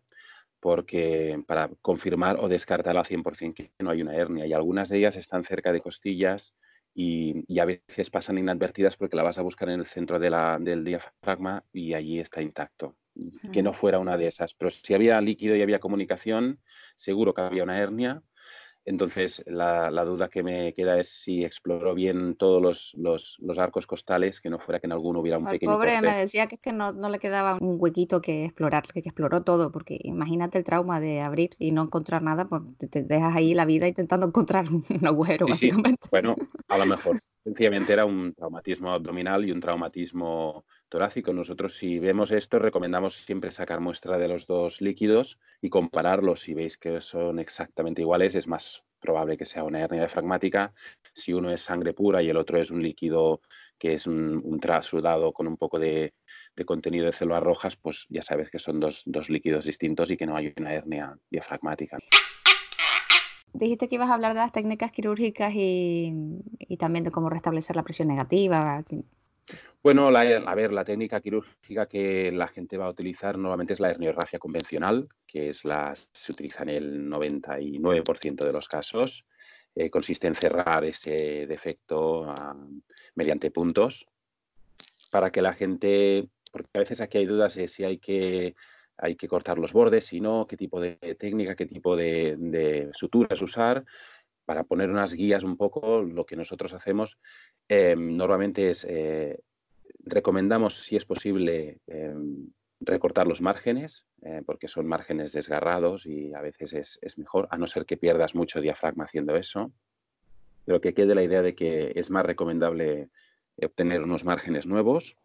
porque 0.59 1.43
para 1.47 1.69
confirmar 1.81 2.37
o 2.39 2.47
descartar 2.47 2.95
al 2.95 3.05
100% 3.05 3.53
que 3.53 3.71
no 3.79 3.89
hay 3.89 4.01
una 4.03 4.15
hernia. 4.15 4.45
Y 4.45 4.53
algunas 4.53 4.87
de 4.87 4.99
ellas 4.99 5.15
están 5.15 5.43
cerca 5.43 5.71
de 5.73 5.81
costillas 5.81 6.55
y, 6.93 7.59
a 7.59 7.65
veces 7.65 8.09
pasan 8.09 8.37
inadvertidas 8.37 8.95
porque 8.97 9.15
la 9.15 9.23
vas 9.23 9.37
a 9.37 9.41
buscar 9.41 9.69
en 9.69 9.79
el 9.79 9.85
centro 9.85 10.19
del 10.19 10.83
diafragma 10.83 11.63
y 11.71 11.93
allí 11.93 12.19
está 12.19 12.41
intacto. 12.41 12.95
Que 13.51 13.61
no 13.61 13.73
fuera 13.73 13.99
una 13.99 14.17
de 14.17 14.27
esas. 14.27 14.55
Pero 14.55 14.71
si 14.71 14.93
había 14.93 15.21
líquido 15.21 15.55
y 15.55 15.61
había 15.61 15.79
comunicación, 15.79 16.59
seguro 16.95 17.33
que 17.33 17.41
había 17.41 17.63
una 17.63 17.79
hernia 17.79 18.23
entonces, 18.85 19.41
la, 19.45 19.89
duda 20.03 20.27
que 20.27 20.43
me 20.43 20.73
queda 20.73 20.99
es 20.99 21.09
si 21.09 21.45
exploró 21.45 21.93
bien 21.93 22.35
todos 22.35 22.93
los, 22.97 23.39
arcos 23.57 23.87
costales, 23.87 24.41
que 24.41 24.49
no 24.49 24.59
fuera 24.59 24.79
que 24.79 24.87
en 24.87 24.91
alguno 24.91 25.19
hubiera 25.19 25.37
un 25.37 25.45
pequeño 25.45 25.71
pobre 25.71 26.01
me 26.01 26.13
decía 26.13 26.47
que 26.47 26.55
es 26.55 26.61
que 26.61 26.73
no, 26.73 26.91
le 26.91 27.19
quedaba 27.19 27.57
un 27.61 27.77
huequito 27.79 28.21
que 28.21 28.45
explorar, 28.45 28.83
que, 28.83 28.99
exploró 28.99 29.43
todo, 29.43 29.71
porque 29.71 29.97
imagínate 30.03 30.57
el 30.57 30.63
trauma 30.63 30.99
de 30.99 31.21
abrir 31.21 31.51
y 31.59 31.71
no 31.71 31.83
encontrar 31.83 32.21
nada, 32.21 32.45
pues 32.45 32.61
te, 32.77 33.03
dejas 33.03 33.35
ahí 33.35 33.53
la 33.53 33.65
vida 33.65 33.87
intentando 33.87 34.27
encontrar 34.27 34.65
un 34.89 35.07
agujero, 35.07 35.47
básicamente. 35.47 36.07
Bueno, 36.11 36.35
a 36.67 36.77
lo 36.77 36.85
mejor. 36.85 37.19
Sencillamente 37.43 37.91
era 37.91 38.05
un 38.05 38.33
traumatismo 38.33 38.91
abdominal 38.91 39.43
y 39.43 39.51
un 39.51 39.59
traumatismo 39.59 40.63
torácico. 40.93 41.33
Nosotros 41.33 41.75
si 41.75 41.97
vemos 41.97 42.31
esto 42.31 42.59
recomendamos 42.59 43.15
siempre 43.15 43.49
sacar 43.49 43.79
muestra 43.79 44.19
de 44.19 44.27
los 44.27 44.45
dos 44.45 44.79
líquidos 44.79 45.39
y 45.59 45.71
compararlos. 45.71 46.41
Si 46.41 46.53
veis 46.53 46.77
que 46.77 47.01
son 47.01 47.39
exactamente 47.39 48.03
iguales 48.03 48.35
es 48.35 48.47
más 48.47 48.83
probable 48.99 49.35
que 49.35 49.45
sea 49.45 49.63
una 49.63 49.81
hernia 49.81 50.01
diafragmática. 50.01 50.71
Si 51.11 51.33
uno 51.33 51.49
es 51.49 51.61
sangre 51.61 51.93
pura 51.93 52.21
y 52.21 52.29
el 52.29 52.37
otro 52.37 52.59
es 52.61 52.69
un 52.69 52.83
líquido 52.83 53.41
que 53.79 53.93
es 53.93 54.05
un, 54.05 54.59
trasudado 54.61 55.33
con 55.33 55.47
un 55.47 55.57
poco 55.57 55.79
de, 55.79 56.13
contenido 56.63 57.07
de 57.07 57.11
células 57.11 57.41
rojas, 57.41 57.75
pues 57.75 58.05
ya 58.09 58.21
sabes 58.21 58.51
que 58.51 58.59
son 58.59 58.79
dos, 58.79 59.01
dos 59.07 59.31
líquidos 59.31 59.65
distintos 59.65 60.11
y 60.11 60.15
que 60.15 60.27
no 60.27 60.35
hay 60.37 60.53
una 60.57 60.75
hernia 60.75 61.17
diafragmática 61.31 61.97
dijiste 63.53 63.87
que 63.87 63.95
ibas 63.95 64.09
a 64.09 64.15
hablar 64.15 64.33
de 64.33 64.39
las 64.39 64.51
técnicas 64.51 64.91
quirúrgicas 64.91 65.53
y, 65.55 66.11
también 66.79 67.03
de 67.03 67.11
cómo 67.11 67.29
restablecer 67.29 67.75
la 67.75 67.83
presión 67.83 68.07
negativa. 68.07 68.83
Bueno, 69.83 70.07
a 70.07 70.55
ver, 70.55 70.71
la 70.71 70.85
técnica 70.85 71.19
quirúrgica 71.19 71.87
que 71.87 72.31
la 72.31 72.47
gente 72.47 72.77
va 72.77 72.85
a 72.85 72.89
utilizar 72.89 73.37
normalmente 73.37 73.73
es 73.73 73.81
la 73.81 73.91
herniorragia 73.91 74.39
convencional, 74.39 75.09
que 75.27 75.49
es 75.49 75.65
la 75.65 75.93
se 76.13 76.31
utiliza 76.31 76.63
en 76.63 76.69
el 76.69 77.09
99% 77.09 78.45
de 78.45 78.53
los 78.53 78.69
casos. 78.69 79.25
Eh, 79.75 79.89
consiste 79.89 80.27
en 80.27 80.35
cerrar 80.35 80.85
ese 80.85 81.45
defecto 81.47 82.23
ah, 82.29 82.55
mediante 83.15 83.51
puntos 83.51 84.07
para 85.11 85.31
que 85.31 85.41
la 85.41 85.53
gente, 85.53 86.29
porque 86.49 86.69
a 86.75 86.79
veces 86.79 87.01
aquí 87.01 87.17
hay 87.17 87.25
dudas 87.25 87.55
de 87.55 87.67
si 87.67 87.83
hay 87.83 87.97
que 87.97 88.55
hay 88.97 89.15
que 89.17 89.27
cortar 89.27 89.57
los 89.57 89.73
bordes, 89.73 90.05
si 90.05 90.21
no, 90.21 90.47
qué 90.47 90.55
tipo 90.55 90.79
de 90.79 90.95
técnica, 91.19 91.55
qué 91.55 91.65
tipo 91.65 91.97
de, 91.97 92.89
suturas 92.93 93.41
usar. 93.41 93.83
Para 94.45 94.63
poner 94.63 94.89
unas 94.89 95.13
guías 95.13 95.43
un 95.43 95.57
poco, 95.57 96.01
lo 96.03 96.25
que 96.25 96.35
nosotros 96.37 96.73
hacemos 96.73 97.17
em, 97.67 98.15
normalmente 98.15 98.69
es, 98.69 98.85
eh, 98.89 99.39
recomendamos, 99.99 100.79
si 100.79 100.95
es 100.95 101.05
posible, 101.05 101.79
em, 101.87 102.49
recortar 102.79 103.27
los 103.27 103.41
márgenes, 103.41 104.05
eh, 104.23 104.41
porque 104.45 104.67
son 104.67 104.87
márgenes 104.87 105.31
desgarrados 105.31 106.05
y 106.05 106.33
a 106.33 106.41
veces 106.41 106.73
es, 106.73 106.99
es, 107.01 107.17
mejor, 107.17 107.47
a 107.51 107.57
no 107.57 107.67
ser 107.67 107.85
que 107.85 107.97
pierdas 107.97 108.35
mucho 108.35 108.61
diafragma 108.61 109.05
haciendo 109.05 109.35
eso. 109.35 109.71
Pero 110.65 110.81
que 110.81 110.93
quede 110.93 111.15
la 111.15 111.23
idea 111.23 111.41
de 111.41 111.55
que 111.55 111.93
es 111.95 112.09
más 112.09 112.25
recomendable 112.25 113.09
obtener 113.61 114.01
unos 114.01 114.25
márgenes 114.25 114.65
nuevos 114.65 115.15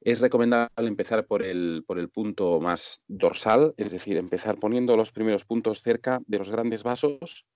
es 0.00 0.20
recomendable 0.20 0.88
empezar 0.88 1.26
por 1.26 1.42
el, 1.42 1.84
por 1.86 1.98
el 1.98 2.08
punto 2.08 2.60
más 2.60 3.02
dorsal, 3.08 3.74
es 3.76 3.90
decir, 3.90 4.16
empezar 4.16 4.58
poniendo 4.58 4.96
los 4.96 5.12
primeros 5.12 5.44
puntos 5.44 5.82
cerca 5.82 6.20
de 6.26 6.38
los 6.38 6.50
grandes 6.50 6.82
vasos, 6.82 7.46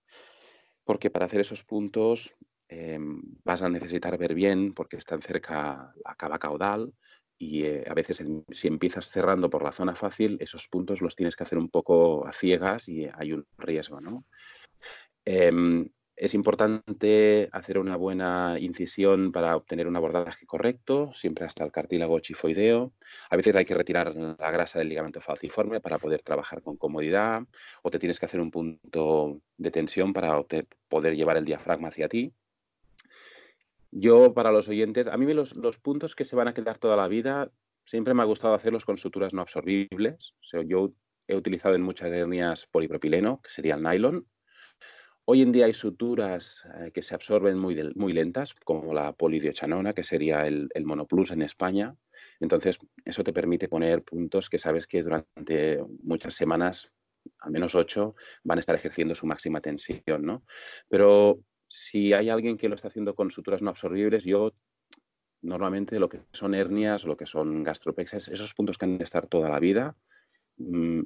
porque 0.85 1.11
para 1.11 1.27
hacer 1.27 1.41
esos 1.41 1.63
puntos 1.65 2.35
em, 2.73 3.21
vas 3.45 3.63
a 3.63 3.69
necesitar 3.69 4.17
ver 4.19 4.35
bien, 4.35 4.73
porque 4.75 4.97
están 4.97 5.21
cerca 5.23 5.93
la 6.05 6.15
cava 6.17 6.39
caudal, 6.39 6.93
y 7.39 7.65
eh, 7.65 7.85
a 7.89 7.95
veces 7.95 8.23
si 8.51 8.69
empiezas 8.69 9.11
cerrando 9.11 9.51
por 9.51 9.63
la 9.65 9.73
zona 9.73 9.95
fácil, 9.95 10.37
esos 10.41 10.69
puntos 10.69 11.01
los 11.01 11.17
tienes 11.17 11.35
que 11.37 11.45
hacer 11.45 11.59
un 11.59 11.69
poco 11.71 12.27
a 12.27 12.33
ciegas 12.33 12.89
y 12.89 13.09
hay 13.13 13.33
un 13.33 13.45
riesgo, 13.59 14.01
¿no? 14.01 14.25
Em, 15.25 15.89
es 16.17 16.35
importante 16.35 17.49
hacer 17.53 17.79
una 17.79 17.97
buena 17.97 18.57
incisión 18.61 19.33
para 19.33 19.57
obtener 19.57 19.87
un 19.89 19.97
abordaje 19.97 20.47
correcto, 20.47 21.13
siempre 21.15 21.45
hasta 21.47 21.65
el 21.65 21.73
cartílago 21.73 22.21
chifoideo. 22.21 22.93
A 23.31 23.37
veces 23.37 23.57
hay 23.57 23.65
que 23.65 23.75
retirar 23.75 24.15
la 24.15 24.51
grasa 24.51 24.79
del 24.79 24.89
ligamento 24.91 25.21
falciforme 25.21 25.81
para 25.81 25.99
poder 25.99 26.23
trabajar 26.23 26.63
con 26.63 26.77
comodidad 26.77 27.43
o 27.83 27.91
te 27.91 27.99
tienes 27.99 28.19
que 28.21 28.27
hacer 28.27 28.41
un 28.41 28.51
punto 28.51 29.41
de 29.57 29.71
tensión 29.71 30.13
para 30.13 30.41
poder 30.89 31.17
llevar 31.17 31.37
el 31.39 31.45
diafragma 31.45 31.89
hacia 31.89 32.09
ti. 32.09 32.33
Yo, 33.93 34.35
para 34.35 34.51
los 34.51 34.69
oyentes, 34.69 35.07
a 35.07 35.17
mí 35.17 35.33
los, 35.33 35.55
los 35.55 35.79
puntos 35.79 36.17
que 36.17 36.25
se 36.25 36.35
van 36.35 36.49
a 36.49 36.55
quedar 36.55 36.79
toda 36.79 36.97
la 36.97 37.09
vida, 37.09 37.53
siempre 37.85 38.15
me 38.15 38.23
ha 38.23 38.27
gustado 38.27 38.55
hacerlos 38.55 38.85
con 38.85 38.99
suturas 38.99 39.33
no 39.33 39.43
absorbibles. 39.43 40.35
yo 40.67 40.95
he 41.29 41.37
utilizado 41.37 41.75
en 41.75 41.83
muchas 41.83 42.11
hernias 42.11 42.67
polipropileno, 42.67 43.41
que 43.43 43.51
sería 43.51 43.75
el 43.75 43.83
nylon, 43.83 44.27
Hoy 45.25 45.41
en 45.43 45.53
día 45.53 45.67
hay 45.67 45.75
suturas 45.75 46.65
eh, 46.81 46.91
que 46.93 47.01
se 47.01 47.15
absorben 47.15 47.57
muy, 47.57 47.93
muy 47.95 48.13
lentas, 48.13 48.55
como 48.65 48.93
la 48.93 49.13
polidiochanona, 49.13 49.93
que 49.93 50.03
sería 50.03 50.49
el, 50.49 50.69
monoplus 50.85 51.31
en 51.31 51.43
España. 51.43 51.95
Entonces, 52.41 52.79
eso 53.05 53.23
te 53.23 53.33
permite 53.33 53.69
poner 53.69 54.03
puntos 54.03 54.51
que 54.51 54.59
sabes 54.59 54.89
que 54.89 55.03
durante 55.05 55.81
muchas 56.03 56.35
semanas, 56.35 56.93
al 57.39 57.53
menos 57.53 57.77
ocho, 57.77 58.17
van 58.43 58.59
a 58.59 58.61
estar 58.61 58.75
ejerciendo 58.75 59.15
su 59.15 59.27
máxima 59.27 59.61
tensión, 59.61 60.23
¿no? 60.23 60.45
Pero 60.89 61.39
si 61.75 62.13
hay 62.13 62.29
alguien 62.29 62.59
que 62.59 62.69
lo 62.69 62.75
está 62.75 62.89
haciendo 62.89 63.15
con 63.15 63.31
suturas 63.31 63.63
no 63.63 63.71
absorbibles, 63.71 64.25
yo 64.25 64.53
normalmente 65.41 65.99
lo 65.99 66.07
que 66.07 66.21
son 66.31 66.55
hernias, 66.55 67.07
lo 67.07 67.17
que 67.17 67.25
son 67.25 67.65
gastropexes, 67.65 68.29
esos 68.29 68.53
puntos 68.53 68.77
que 68.77 68.85
han 68.85 68.99
de 68.99 69.05
estar 69.05 69.27
toda 69.27 69.49
la 69.49 69.59
vida, 69.59 69.97
mm, 70.59 71.01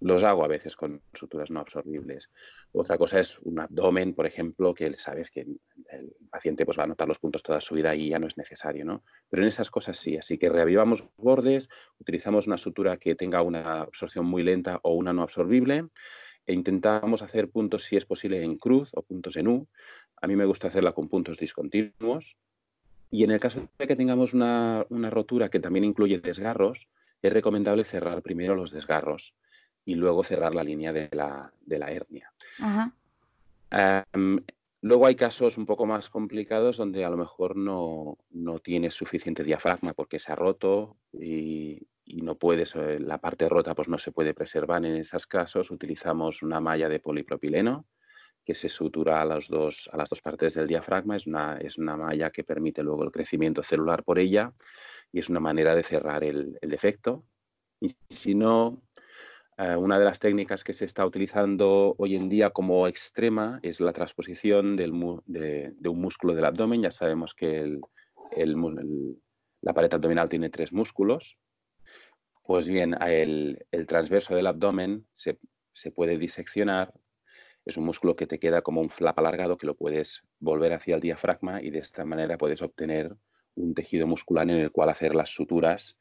los 0.00 0.24
hago 0.24 0.44
a 0.44 0.48
veces 0.48 0.74
con 0.74 1.00
suturas 1.14 1.52
no 1.52 1.60
absorbibles. 1.60 2.28
Otra 2.72 2.98
cosa 2.98 3.20
es 3.20 3.38
un 3.38 3.60
abdomen, 3.60 4.12
por 4.12 4.26
ejemplo, 4.26 4.74
que 4.74 4.92
sabes 4.94 5.30
que 5.30 5.42
el 5.42 6.16
paciente 6.28 6.64
pues, 6.64 6.76
va 6.76 6.84
a 6.84 6.88
notar 6.88 7.06
los 7.06 7.20
puntos 7.20 7.44
toda 7.44 7.60
su 7.60 7.76
vida 7.76 7.94
y 7.94 8.08
ya 8.08 8.18
no 8.18 8.26
es 8.26 8.36
necesario, 8.36 8.84
¿no? 8.84 9.04
Pero 9.28 9.42
en 9.42 9.48
esas 9.48 9.70
cosas 9.70 9.96
sí, 9.96 10.16
así 10.16 10.38
que 10.38 10.48
reavivamos 10.48 11.04
bordes, 11.18 11.68
utilizamos 12.00 12.48
una 12.48 12.58
sutura 12.58 12.96
que 12.96 13.14
tenga 13.14 13.42
una 13.42 13.82
absorción 13.82 14.26
muy 14.26 14.42
lenta 14.42 14.80
o 14.82 14.94
una 14.94 15.12
no 15.12 15.22
absorbible 15.22 15.84
e 16.46 16.52
intentamos 16.52 17.22
hacer 17.22 17.50
puntos, 17.50 17.84
si 17.84 17.96
es 17.96 18.04
posible, 18.04 18.42
en 18.42 18.56
cruz 18.58 18.90
o 18.94 19.02
puntos 19.02 19.36
en 19.36 19.46
U. 19.46 19.68
A 20.20 20.26
mí 20.26 20.36
me 20.36 20.44
gusta 20.44 20.68
hacerla 20.68 20.92
con 20.92 21.08
puntos 21.08 21.38
discontinuos. 21.38 22.36
Y 23.10 23.24
en 23.24 23.32
el 23.32 23.40
caso 23.40 23.68
de 23.78 23.86
que 23.86 23.96
tengamos 23.96 24.34
una, 24.34 24.86
una 24.88 25.10
rotura 25.10 25.48
que 25.48 25.58
también 25.58 25.84
incluye 25.84 26.20
desgarros, 26.20 26.88
es 27.22 27.32
recomendable 27.32 27.84
cerrar 27.84 28.22
primero 28.22 28.54
los 28.54 28.70
desgarros 28.70 29.34
y 29.84 29.94
luego 29.94 30.22
cerrar 30.22 30.54
la 30.54 30.64
línea 30.64 30.92
de 30.92 31.08
la, 31.12 31.52
de 31.60 31.78
la 31.78 31.90
hernia. 31.90 32.32
Em, 33.70 34.38
luego 34.82 35.06
hay 35.06 35.16
casos 35.16 35.58
un 35.58 35.66
poco 35.66 35.86
más 35.86 36.08
complicados 36.08 36.76
donde 36.76 37.04
a 37.04 37.10
lo 37.10 37.16
mejor 37.16 37.56
no, 37.56 38.18
no 38.30 38.58
tienes 38.60 38.94
suficiente 38.94 39.44
diafragma 39.44 39.92
porque 39.94 40.18
se 40.18 40.32
ha 40.32 40.36
roto 40.36 40.96
y, 41.12 41.86
y, 42.04 42.22
no 42.22 42.36
puedes, 42.36 42.74
eh, 42.76 42.98
la 43.00 43.18
parte 43.18 43.48
rota 43.48 43.74
pues 43.74 43.88
no 43.88 43.98
se 43.98 44.12
puede 44.12 44.34
preservar. 44.34 44.84
En 44.84 44.96
esos 44.96 45.26
casos 45.26 45.70
utilizamos 45.70 46.42
una 46.42 46.60
malla 46.60 46.88
de 46.88 47.00
polipropileno 47.00 47.86
que 48.50 48.54
se 48.56 48.68
sutura 48.68 49.22
a, 49.22 49.24
los 49.24 49.46
dos, 49.46 49.88
a 49.92 49.96
las 49.96 50.10
dos 50.10 50.20
partes 50.20 50.54
del 50.54 50.66
diafragma. 50.66 51.16
Es 51.16 51.28
una, 51.28 51.56
es 51.58 51.78
una 51.78 51.96
malla 51.96 52.30
que 52.30 52.42
permite 52.42 52.82
luego 52.82 53.04
el 53.04 53.12
crecimiento 53.12 53.62
celular 53.62 54.02
por 54.02 54.18
ella 54.18 54.52
y 55.12 55.20
es 55.20 55.28
una 55.28 55.38
manera 55.38 55.72
de 55.76 55.84
cerrar 55.84 56.24
el, 56.24 56.58
el 56.60 56.68
defecto. 56.68 57.24
Y 57.80 57.94
si 58.08 58.34
no, 58.34 58.82
eh, 59.56 59.76
una 59.76 60.00
de 60.00 60.04
las 60.04 60.18
técnicas 60.18 60.64
que 60.64 60.72
se 60.72 60.84
está 60.84 61.06
utilizando 61.06 61.94
hoy 61.96 62.16
en 62.16 62.28
día 62.28 62.50
como 62.50 62.88
extrema 62.88 63.60
es 63.62 63.80
la 63.80 63.92
transposición 63.92 64.74
de, 64.74 64.90
un 64.90 66.00
músculo 66.00 66.34
del 66.34 66.46
abdomen. 66.46 66.82
Ya 66.82 66.90
sabemos 66.90 67.32
que 67.32 67.78
la 69.60 69.72
pared 69.72 69.94
abdominal 69.94 70.28
tiene 70.28 70.50
tres 70.50 70.72
músculos. 70.72 71.38
Pues 72.42 72.66
bien, 72.66 72.96
el, 73.00 73.64
transverso 73.86 74.34
del 74.34 74.48
abdomen 74.48 75.06
se, 75.12 75.38
se 75.72 75.92
puede 75.92 76.18
diseccionar 76.18 76.92
es 77.64 77.76
un 77.76 77.84
músculo 77.84 78.16
que 78.16 78.26
te 78.26 78.38
queda 78.38 78.62
como 78.62 78.80
un 78.80 78.90
flap 78.90 79.18
alargado 79.18 79.56
que 79.56 79.66
lo 79.66 79.76
puedes 79.76 80.22
volver 80.38 80.72
hacia 80.72 80.94
el 80.94 81.00
diafragma 81.00 81.62
y 81.62 81.70
de 81.70 81.80
esta 81.80 82.04
manera 82.04 82.38
puedes 82.38 82.62
obtener 82.62 83.14
un 83.54 83.74
tejido 83.74 84.06
muscular 84.06 84.48
en 84.48 84.56
el 84.56 84.72
cual 84.72 84.88
hacer 84.88 85.14
las 85.14 85.30
suturas 85.30 85.96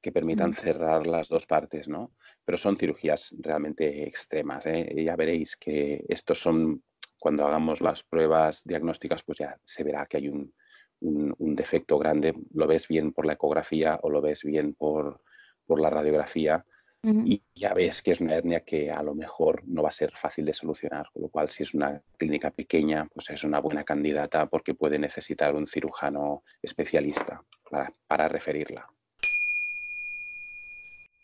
que 0.00 0.12
permitan 0.12 0.54
cerrar 0.54 1.06
las 1.06 1.28
dos 1.28 1.46
partes, 1.46 1.88
¿no? 1.88 2.12
Pero 2.44 2.56
son 2.56 2.76
cirugías 2.76 3.34
realmente 3.38 4.06
extremas. 4.06 4.64
¿eh? 4.66 4.90
Ya 5.04 5.14
veréis 5.16 5.56
que 5.56 6.04
estos 6.08 6.40
son, 6.40 6.82
cuando 7.18 7.46
hagamos 7.46 7.80
las 7.80 8.02
pruebas 8.02 8.62
diagnósticas, 8.64 9.22
pues 9.22 9.38
ya 9.38 9.58
se 9.62 9.84
verá 9.84 10.06
que 10.06 10.16
hay 10.16 10.28
un, 10.28 10.54
un, 11.00 11.54
defecto 11.54 11.98
grande. 11.98 12.34
Lo 12.54 12.66
ves 12.66 12.88
bien 12.88 13.12
por 13.12 13.26
la 13.26 13.34
ecografía 13.34 13.98
o 14.02 14.10
lo 14.10 14.22
ves 14.22 14.42
bien 14.42 14.74
por, 14.74 15.20
por 15.66 15.80
la 15.80 15.90
radiografía 15.90 16.64
y 17.02 17.42
ya 17.54 17.72
ves 17.72 18.02
que 18.02 18.12
es 18.12 18.20
una 18.20 18.34
hernia 18.34 18.60
que 18.60 18.90
a 18.90 19.02
lo 19.02 19.14
mejor 19.14 19.62
no 19.66 19.82
va 19.82 19.88
a 19.88 19.92
ser 19.92 20.12
fácil 20.12 20.44
de 20.44 20.52
solucionar, 20.52 21.06
con 21.12 21.22
lo 21.22 21.28
cual 21.30 21.48
si 21.48 21.62
es 21.62 21.72
una 21.72 22.02
clínica 22.18 22.50
pequeña, 22.50 23.08
pues 23.12 23.30
es 23.30 23.42
una 23.42 23.58
buena 23.60 23.84
candidata 23.84 24.46
porque 24.46 24.74
puede 24.74 24.98
necesitar 24.98 25.54
un 25.54 25.66
cirujano 25.66 26.42
especialista 26.60 27.42
para, 28.06 28.28
referirla. 28.28 28.86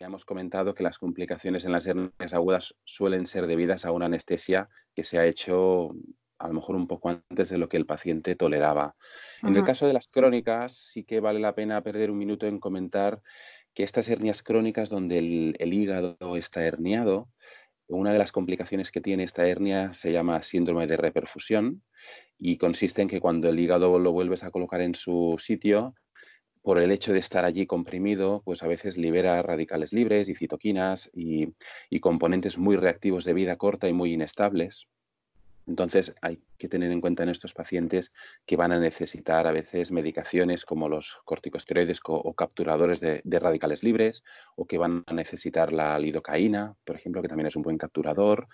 Ya 0.00 0.06
hemos 0.06 0.24
comentado 0.24 0.74
que 0.74 0.82
las 0.82 0.98
complicaciones 0.98 1.64
en 1.64 1.72
las 1.72 1.86
hernias 1.86 2.32
agudas 2.32 2.74
suelen 2.84 3.26
ser 3.26 3.46
debidas 3.46 3.84
a 3.84 3.92
una 3.92 4.06
anestesia 4.06 4.68
que 4.94 5.04
se 5.04 5.18
ha 5.18 5.26
hecho 5.26 5.90
a 6.38 6.48
lo 6.48 6.54
mejor 6.54 6.76
un 6.76 6.86
poco 6.86 7.08
antes 7.08 7.48
de 7.48 7.58
lo 7.58 7.68
que 7.68 7.78
el 7.78 7.86
paciente 7.86 8.34
toleraba. 8.34 8.94
En 9.42 9.56
el 9.56 9.64
caso 9.64 9.86
de 9.86 9.94
las 9.94 10.08
crónicas, 10.08 10.76
sí 10.76 11.04
que 11.04 11.20
vale 11.20 11.40
la 11.40 11.54
pena 11.54 11.82
perder 11.82 12.10
un 12.10 12.18
minuto 12.18 12.46
en 12.46 12.60
comentar 12.60 13.22
que 13.76 13.82
estas 13.82 14.08
hernias 14.08 14.42
crónicas 14.42 14.88
donde 14.88 15.18
el, 15.18 15.74
hígado 15.74 16.16
está 16.36 16.64
herniado, 16.64 17.28
una 17.88 18.10
de 18.10 18.18
las 18.18 18.32
complicaciones 18.32 18.90
que 18.90 19.02
tiene 19.02 19.22
esta 19.22 19.46
hernia 19.46 19.92
se 19.92 20.12
llama 20.12 20.42
síndrome 20.42 20.86
de 20.86 20.96
reperfusión 20.96 21.82
y 22.38 22.56
consiste 22.56 23.02
en 23.02 23.08
que 23.08 23.20
cuando 23.20 23.50
el 23.50 23.60
hígado 23.60 23.98
lo 23.98 24.12
vuelves 24.12 24.44
a 24.44 24.50
colocar 24.50 24.80
en 24.80 24.94
su 24.94 25.36
sitio, 25.38 25.94
por 26.62 26.80
el 26.80 26.90
hecho 26.90 27.12
de 27.12 27.18
estar 27.18 27.44
allí 27.44 27.66
comprimido, 27.66 28.42
pues 28.46 28.62
a 28.62 28.66
veces 28.66 28.96
libera 28.96 29.40
radicales 29.42 29.92
libres 29.92 30.30
y 30.30 30.34
citoquinas 30.34 31.10
y 31.14 32.00
componentes 32.00 32.56
muy 32.56 32.76
reactivos 32.76 33.24
de 33.26 33.34
vida 33.34 33.56
corta 33.56 33.88
y 33.88 33.92
muy 33.92 34.14
inestables. 34.14 34.88
Entonces 35.66 36.14
hay 36.22 36.40
que 36.58 36.68
tener 36.68 36.92
en 36.92 37.00
cuenta 37.00 37.24
en 37.24 37.28
estos 37.28 37.52
pacientes 37.52 38.12
que 38.46 38.56
van 38.56 38.70
a 38.70 38.78
necesitar 38.78 39.46
a 39.48 39.52
veces 39.52 39.90
medicaciones 39.90 40.64
como 40.64 40.88
los 40.88 41.18
corticosteroides 41.24 42.00
o 42.04 42.34
capturadores 42.34 43.00
de, 43.00 43.22
radicales 43.24 43.82
libres 43.82 44.22
o 44.54 44.64
que 44.66 44.78
van 44.78 45.02
a 45.06 45.12
necesitar 45.12 45.72
la 45.72 45.98
lidocaína, 45.98 46.76
por 46.84 46.96
ejemplo, 46.96 47.20
que 47.20 47.28
también 47.28 47.48
es 47.48 47.56
un 47.56 47.62
buen 47.62 47.78
capturador 47.78 48.46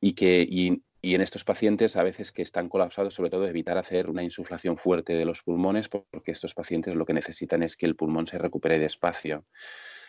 y 0.00 0.12
que 0.12 0.46
y, 0.48 0.80
en 1.02 1.20
estos 1.20 1.44
pacientes 1.44 1.96
a 1.96 2.02
veces 2.02 2.30
que 2.32 2.42
están 2.42 2.68
colapsados, 2.68 3.14
sobre 3.14 3.30
todo 3.30 3.46
evitar 3.46 3.78
hacer 3.78 4.08
una 4.08 4.22
insuflación 4.22 4.76
fuerte 4.76 5.14
de 5.14 5.24
los 5.24 5.42
pulmones 5.42 5.88
porque 5.88 6.32
estos 6.32 6.54
pacientes 6.54 6.94
lo 6.94 7.06
que 7.06 7.14
necesitan 7.14 7.62
es 7.62 7.76
que 7.76 7.86
el 7.86 7.96
pulmón 7.96 8.26
se 8.26 8.38
recupere 8.38 8.78
despacio. 8.78 9.44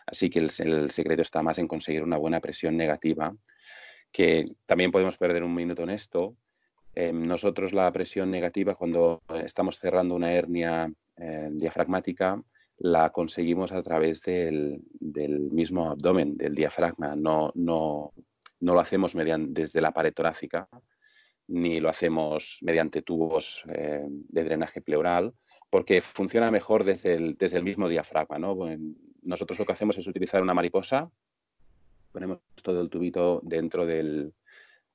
Así 0.06 0.30
que 0.30 0.40
el 0.40 0.50
secreto 0.92 1.22
está 1.22 1.42
más 1.44 1.60
en 1.60 1.68
conseguir 1.68 2.04
una 2.04 2.18
buena 2.18 2.40
presión 2.40 2.76
negativa 2.76 3.36
que 4.12 4.46
también 4.66 4.92
podemos 4.92 5.18
perder 5.18 5.44
un 5.44 5.54
minuto 5.54 5.84
en 5.84 5.92
esto. 5.92 6.36
Em, 6.96 7.28
nosotros 7.28 7.74
la 7.74 7.92
presión 7.92 8.32
negativa 8.32 8.76
cuando 8.76 9.22
estamos 9.44 9.80
cerrando 9.80 10.16
una 10.16 10.34
hernia 10.34 10.92
eh, 11.18 11.50
diafragmática 11.52 12.42
la 12.80 13.10
conseguimos 13.10 13.72
a 13.74 13.84
través 13.84 14.22
del, 14.22 14.82
mismo 15.52 15.90
abdomen, 15.90 16.38
del 16.38 16.56
diafragma. 16.56 17.16
No, 17.16 17.52
no, 17.56 18.14
no 18.62 18.74
lo 18.74 18.80
hacemos 18.80 19.16
mediante, 19.16 19.62
desde 19.62 19.82
la 19.82 19.92
pared 19.92 20.14
torácica, 20.14 20.68
ni 21.48 21.80
lo 21.80 21.90
hacemos 21.90 22.60
mediante 22.62 23.02
tubos 23.02 23.64
eh, 23.68 24.06
de 24.08 24.44
drenaje 24.44 24.82
pleural, 24.82 25.34
porque 25.70 26.02
funciona 26.02 26.52
mejor 26.52 26.86
desde 26.86 27.16
el, 27.16 27.36
desde 27.38 27.58
el 27.58 27.64
mismo 27.64 27.90
diafragma. 27.90 28.40
¿no? 28.40 28.56
nosotros 29.24 29.60
lo 29.60 29.66
que 29.66 29.74
hacemos 29.74 29.98
es 29.98 30.08
utilizar 30.08 30.42
una 30.42 30.54
mariposa 30.54 31.12
ponemos 32.12 32.40
todo 32.64 32.82
el 32.82 32.90
tubito 32.90 33.42
dentro 33.44 33.86
del, 33.86 34.34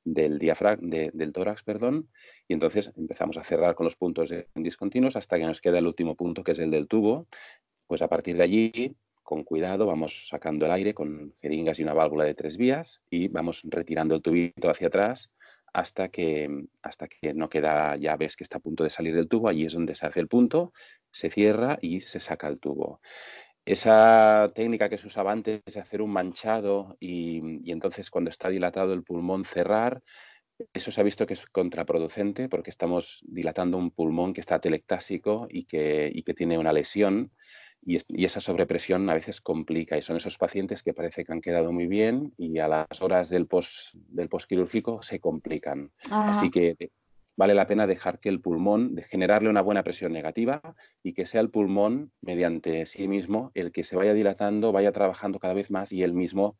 del 0.04 0.38
diafragma, 0.38 0.88
del 1.12 1.32
tórax, 1.32 1.62
perdón, 1.62 2.10
y 2.46 2.52
entonces 2.52 2.92
empezamos 2.96 3.38
a 3.38 3.44
cerrar 3.44 3.74
con 3.74 3.84
los 3.84 3.96
puntos 3.96 4.32
discontinuos 4.54 5.16
hasta 5.16 5.38
que 5.38 5.46
nos 5.46 5.60
queda 5.60 5.78
el 5.78 5.86
último 5.86 6.14
punto, 6.14 6.44
que 6.44 6.52
es 6.52 6.58
el 6.58 6.70
del 6.70 6.86
tubo. 6.86 7.26
Pues 7.86 8.02
a 8.02 8.08
partir 8.08 8.36
de 8.36 8.42
allí, 8.42 8.96
con 9.22 9.44
cuidado, 9.44 9.86
vamos 9.86 10.28
sacando 10.28 10.66
el 10.66 10.72
aire 10.72 10.94
con 10.94 11.34
jeringas 11.40 11.80
y 11.80 11.82
una 11.82 11.94
válvula 11.94 12.24
de 12.24 12.34
tres 12.34 12.56
vías 12.56 13.00
y 13.10 13.28
vamos 13.28 13.62
retirando 13.64 14.14
el 14.14 14.22
tubito 14.22 14.70
hacia 14.70 14.88
atrás 14.88 15.30
hasta 15.72 16.08
que, 16.08 16.66
hasta 16.82 17.08
que 17.08 17.34
no 17.34 17.48
queda, 17.48 17.96
ya 17.96 18.16
ves 18.16 18.36
que 18.36 18.44
está 18.44 18.58
a 18.58 18.60
punto 18.60 18.84
de 18.84 18.90
salir 18.90 19.14
del 19.14 19.28
tubo, 19.28 19.48
allí 19.48 19.64
es 19.64 19.72
donde 19.72 19.96
se 19.96 20.06
hace 20.06 20.20
el 20.20 20.28
punto, 20.28 20.72
se 21.10 21.30
cierra 21.30 21.78
y 21.80 22.00
se 22.00 22.20
saca 22.20 22.46
el 22.46 22.60
tubo 22.60 23.00
esa 23.64 24.52
técnica 24.54 24.88
que 24.88 24.98
se 24.98 25.06
usaba 25.06 25.32
antes 25.32 25.62
de 25.64 25.80
hacer 25.80 26.02
un 26.02 26.10
manchado 26.10 26.96
y, 27.00 27.70
entonces 27.70 28.10
cuando 28.10 28.30
está 28.30 28.48
dilatado 28.48 28.92
el 28.92 29.02
pulmón 29.02 29.44
cerrar, 29.44 30.02
eso 30.72 30.92
se 30.92 31.00
ha 31.00 31.04
visto 31.04 31.26
que 31.26 31.34
es 31.34 31.46
contraproducente 31.46 32.48
porque 32.48 32.70
estamos 32.70 33.24
dilatando 33.26 33.76
un 33.76 33.90
pulmón 33.90 34.34
que 34.34 34.40
está 34.40 34.60
telectásico 34.60 35.48
y 35.50 35.64
que, 35.64 36.22
que 36.24 36.34
tiene 36.34 36.58
una 36.58 36.72
lesión 36.72 37.32
y, 37.84 38.24
esa 38.24 38.40
sobrepresión 38.40 39.08
a 39.10 39.14
veces 39.14 39.40
complica 39.40 39.96
y 39.96 40.02
son 40.02 40.16
esos 40.16 40.38
pacientes 40.38 40.82
que 40.82 40.94
parece 40.94 41.24
que 41.24 41.32
han 41.32 41.40
quedado 41.40 41.72
muy 41.72 41.86
bien 41.86 42.32
y 42.36 42.58
a 42.58 42.68
las 42.68 43.02
horas 43.02 43.28
del 43.28 43.46
post, 43.46 43.94
del 43.94 44.28
postquirúrgico 44.28 45.02
se 45.02 45.20
complican. 45.20 45.90
Así 46.10 46.50
que 46.50 46.76
vale 47.36 47.54
la 47.54 47.66
pena 47.66 47.86
dejar 47.86 48.20
que 48.20 48.28
el 48.28 48.40
pulmón, 48.40 48.94
de 48.94 49.02
generarle 49.02 49.48
una 49.48 49.62
buena 49.62 49.82
presión 49.82 50.12
negativa 50.12 50.60
y 51.02 51.12
que 51.14 51.26
sea 51.26 51.40
el 51.40 51.50
pulmón, 51.50 52.12
mediante 52.20 52.86
sí 52.86 53.08
mismo, 53.08 53.50
el 53.54 53.72
que 53.72 53.84
se 53.84 53.96
vaya 53.96 54.14
dilatando, 54.14 54.72
vaya 54.72 54.92
trabajando 54.92 55.38
cada 55.38 55.54
vez 55.54 55.70
más 55.70 55.92
y 55.92 56.02
él 56.02 56.14
mismo 56.14 56.56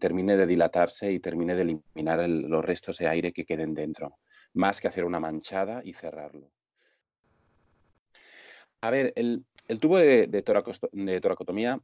termine 0.00 0.36
de 0.36 0.46
dilatarse 0.46 1.12
y 1.12 1.20
termine 1.20 1.54
de 1.54 1.62
eliminar 1.62 2.28
los 2.28 2.64
restos 2.64 2.98
de 2.98 3.08
aire 3.08 3.32
que 3.32 3.44
queden 3.44 3.74
dentro, 3.74 4.18
más 4.52 4.80
que 4.80 4.88
hacer 4.88 5.04
una 5.04 5.20
manchada 5.20 5.80
y 5.84 5.94
cerrarlo. 5.94 6.50
A 8.80 8.90
ver, 8.90 9.12
el, 9.16 9.44
tubo 9.80 9.98
de, 9.98 10.26
de 10.26 11.20
toracotomía 11.20 11.80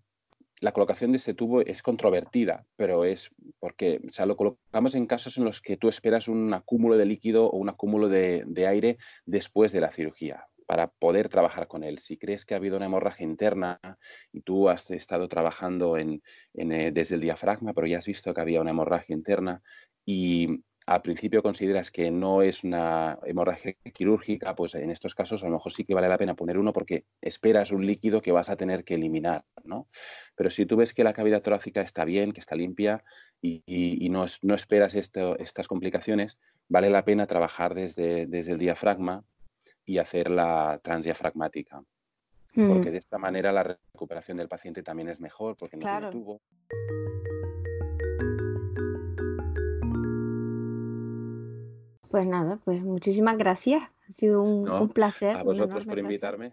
la 0.60 0.72
colocación 0.72 1.12
de 1.12 1.18
este 1.18 1.34
tubo 1.34 1.60
es 1.60 1.82
controvertida, 1.82 2.66
pero 2.76 3.04
es 3.04 3.30
porque 3.58 4.00
o 4.08 4.12
sea, 4.12 4.26
lo 4.26 4.36
colocamos 4.36 4.94
en 4.94 5.06
casos 5.06 5.38
en 5.38 5.44
los 5.44 5.60
que 5.60 5.76
tú 5.76 5.88
esperas 5.88 6.28
un 6.28 6.52
acúmulo 6.54 6.96
de 6.96 7.06
líquido 7.06 7.46
o 7.46 7.56
un 7.56 7.68
acúmulo 7.68 8.08
de, 8.08 8.44
aire 8.66 8.96
después 9.26 9.72
de 9.72 9.80
la 9.80 9.92
cirugía 9.92 10.46
para 10.66 10.88
poder 10.88 11.28
trabajar 11.28 11.66
con 11.66 11.84
él. 11.84 11.98
Si 11.98 12.16
crees 12.16 12.46
que 12.46 12.54
ha 12.54 12.56
habido 12.56 12.76
una 12.76 12.86
hemorragia 12.86 13.24
interna 13.24 13.78
y 14.32 14.40
tú 14.40 14.70
has 14.70 14.90
estado 14.90 15.28
trabajando 15.28 15.98
en, 15.98 16.22
eh, 16.54 16.90
desde 16.92 17.16
el 17.16 17.20
diafragma, 17.20 17.74
pero 17.74 17.86
ya 17.86 17.98
has 17.98 18.06
visto 18.06 18.32
que 18.32 18.40
había 18.40 18.62
una 18.62 18.70
hemorragia 18.70 19.14
interna 19.14 19.62
y 20.06 20.62
al 20.86 21.00
principio 21.00 21.42
consideras 21.42 21.90
que 21.90 22.10
no 22.10 22.42
es 22.42 22.62
una 22.62 23.18
hemorragia 23.24 23.74
quirúrgica, 23.92 24.54
pues 24.54 24.74
en 24.74 24.90
estos 24.90 25.14
casos 25.14 25.42
a 25.42 25.46
lo 25.46 25.52
mejor 25.52 25.72
sí 25.72 25.84
que 25.84 25.94
vale 25.94 26.08
la 26.08 26.18
pena 26.18 26.34
poner 26.34 26.58
uno 26.58 26.72
porque 26.72 27.06
esperas 27.22 27.72
un 27.72 27.86
líquido 27.86 28.20
que 28.20 28.32
vas 28.32 28.50
a 28.50 28.56
tener 28.56 28.84
que 28.84 28.94
eliminar, 28.94 29.44
¿no? 29.64 29.88
Pero 30.36 30.50
si 30.50 30.66
tú 30.66 30.76
ves 30.76 30.92
que 30.92 31.04
la 31.04 31.14
cavidad 31.14 31.40
torácica 31.40 31.80
está 31.80 32.04
bien, 32.04 32.32
que 32.32 32.40
está 32.40 32.54
limpia 32.54 33.02
y, 33.40 34.08
no, 34.10 34.24
esperas 34.54 34.94
estas 34.94 35.68
complicaciones, 35.68 36.38
vale 36.68 36.90
la 36.90 37.04
pena 37.04 37.26
trabajar 37.26 37.74
desde, 37.74 38.22
el 38.22 38.58
diafragma 38.58 39.24
y 39.86 39.98
hacer 39.98 40.30
la 40.30 40.80
transdiafragmática. 40.82 41.82
Porque 42.54 42.90
mm. 42.90 42.92
de 42.92 42.98
esta 42.98 43.18
manera 43.18 43.52
la 43.52 43.62
recuperación 43.64 44.36
del 44.36 44.48
paciente 44.48 44.82
también 44.82 45.08
es 45.08 45.18
mejor, 45.18 45.56
porque 45.56 45.76
no 45.76 45.82
tiene 45.82 46.10
tubo. 46.10 46.40
Pues 52.14 52.28
nada, 52.28 52.60
pues 52.64 52.80
muchísimas 52.80 53.36
gracias. 53.36 53.82
Ha 54.08 54.12
sido 54.12 54.40
un, 54.40 54.88
placer. 54.90 55.36
A 55.36 55.42
vosotros 55.42 55.84
por 55.84 55.98
invitarme. 55.98 56.52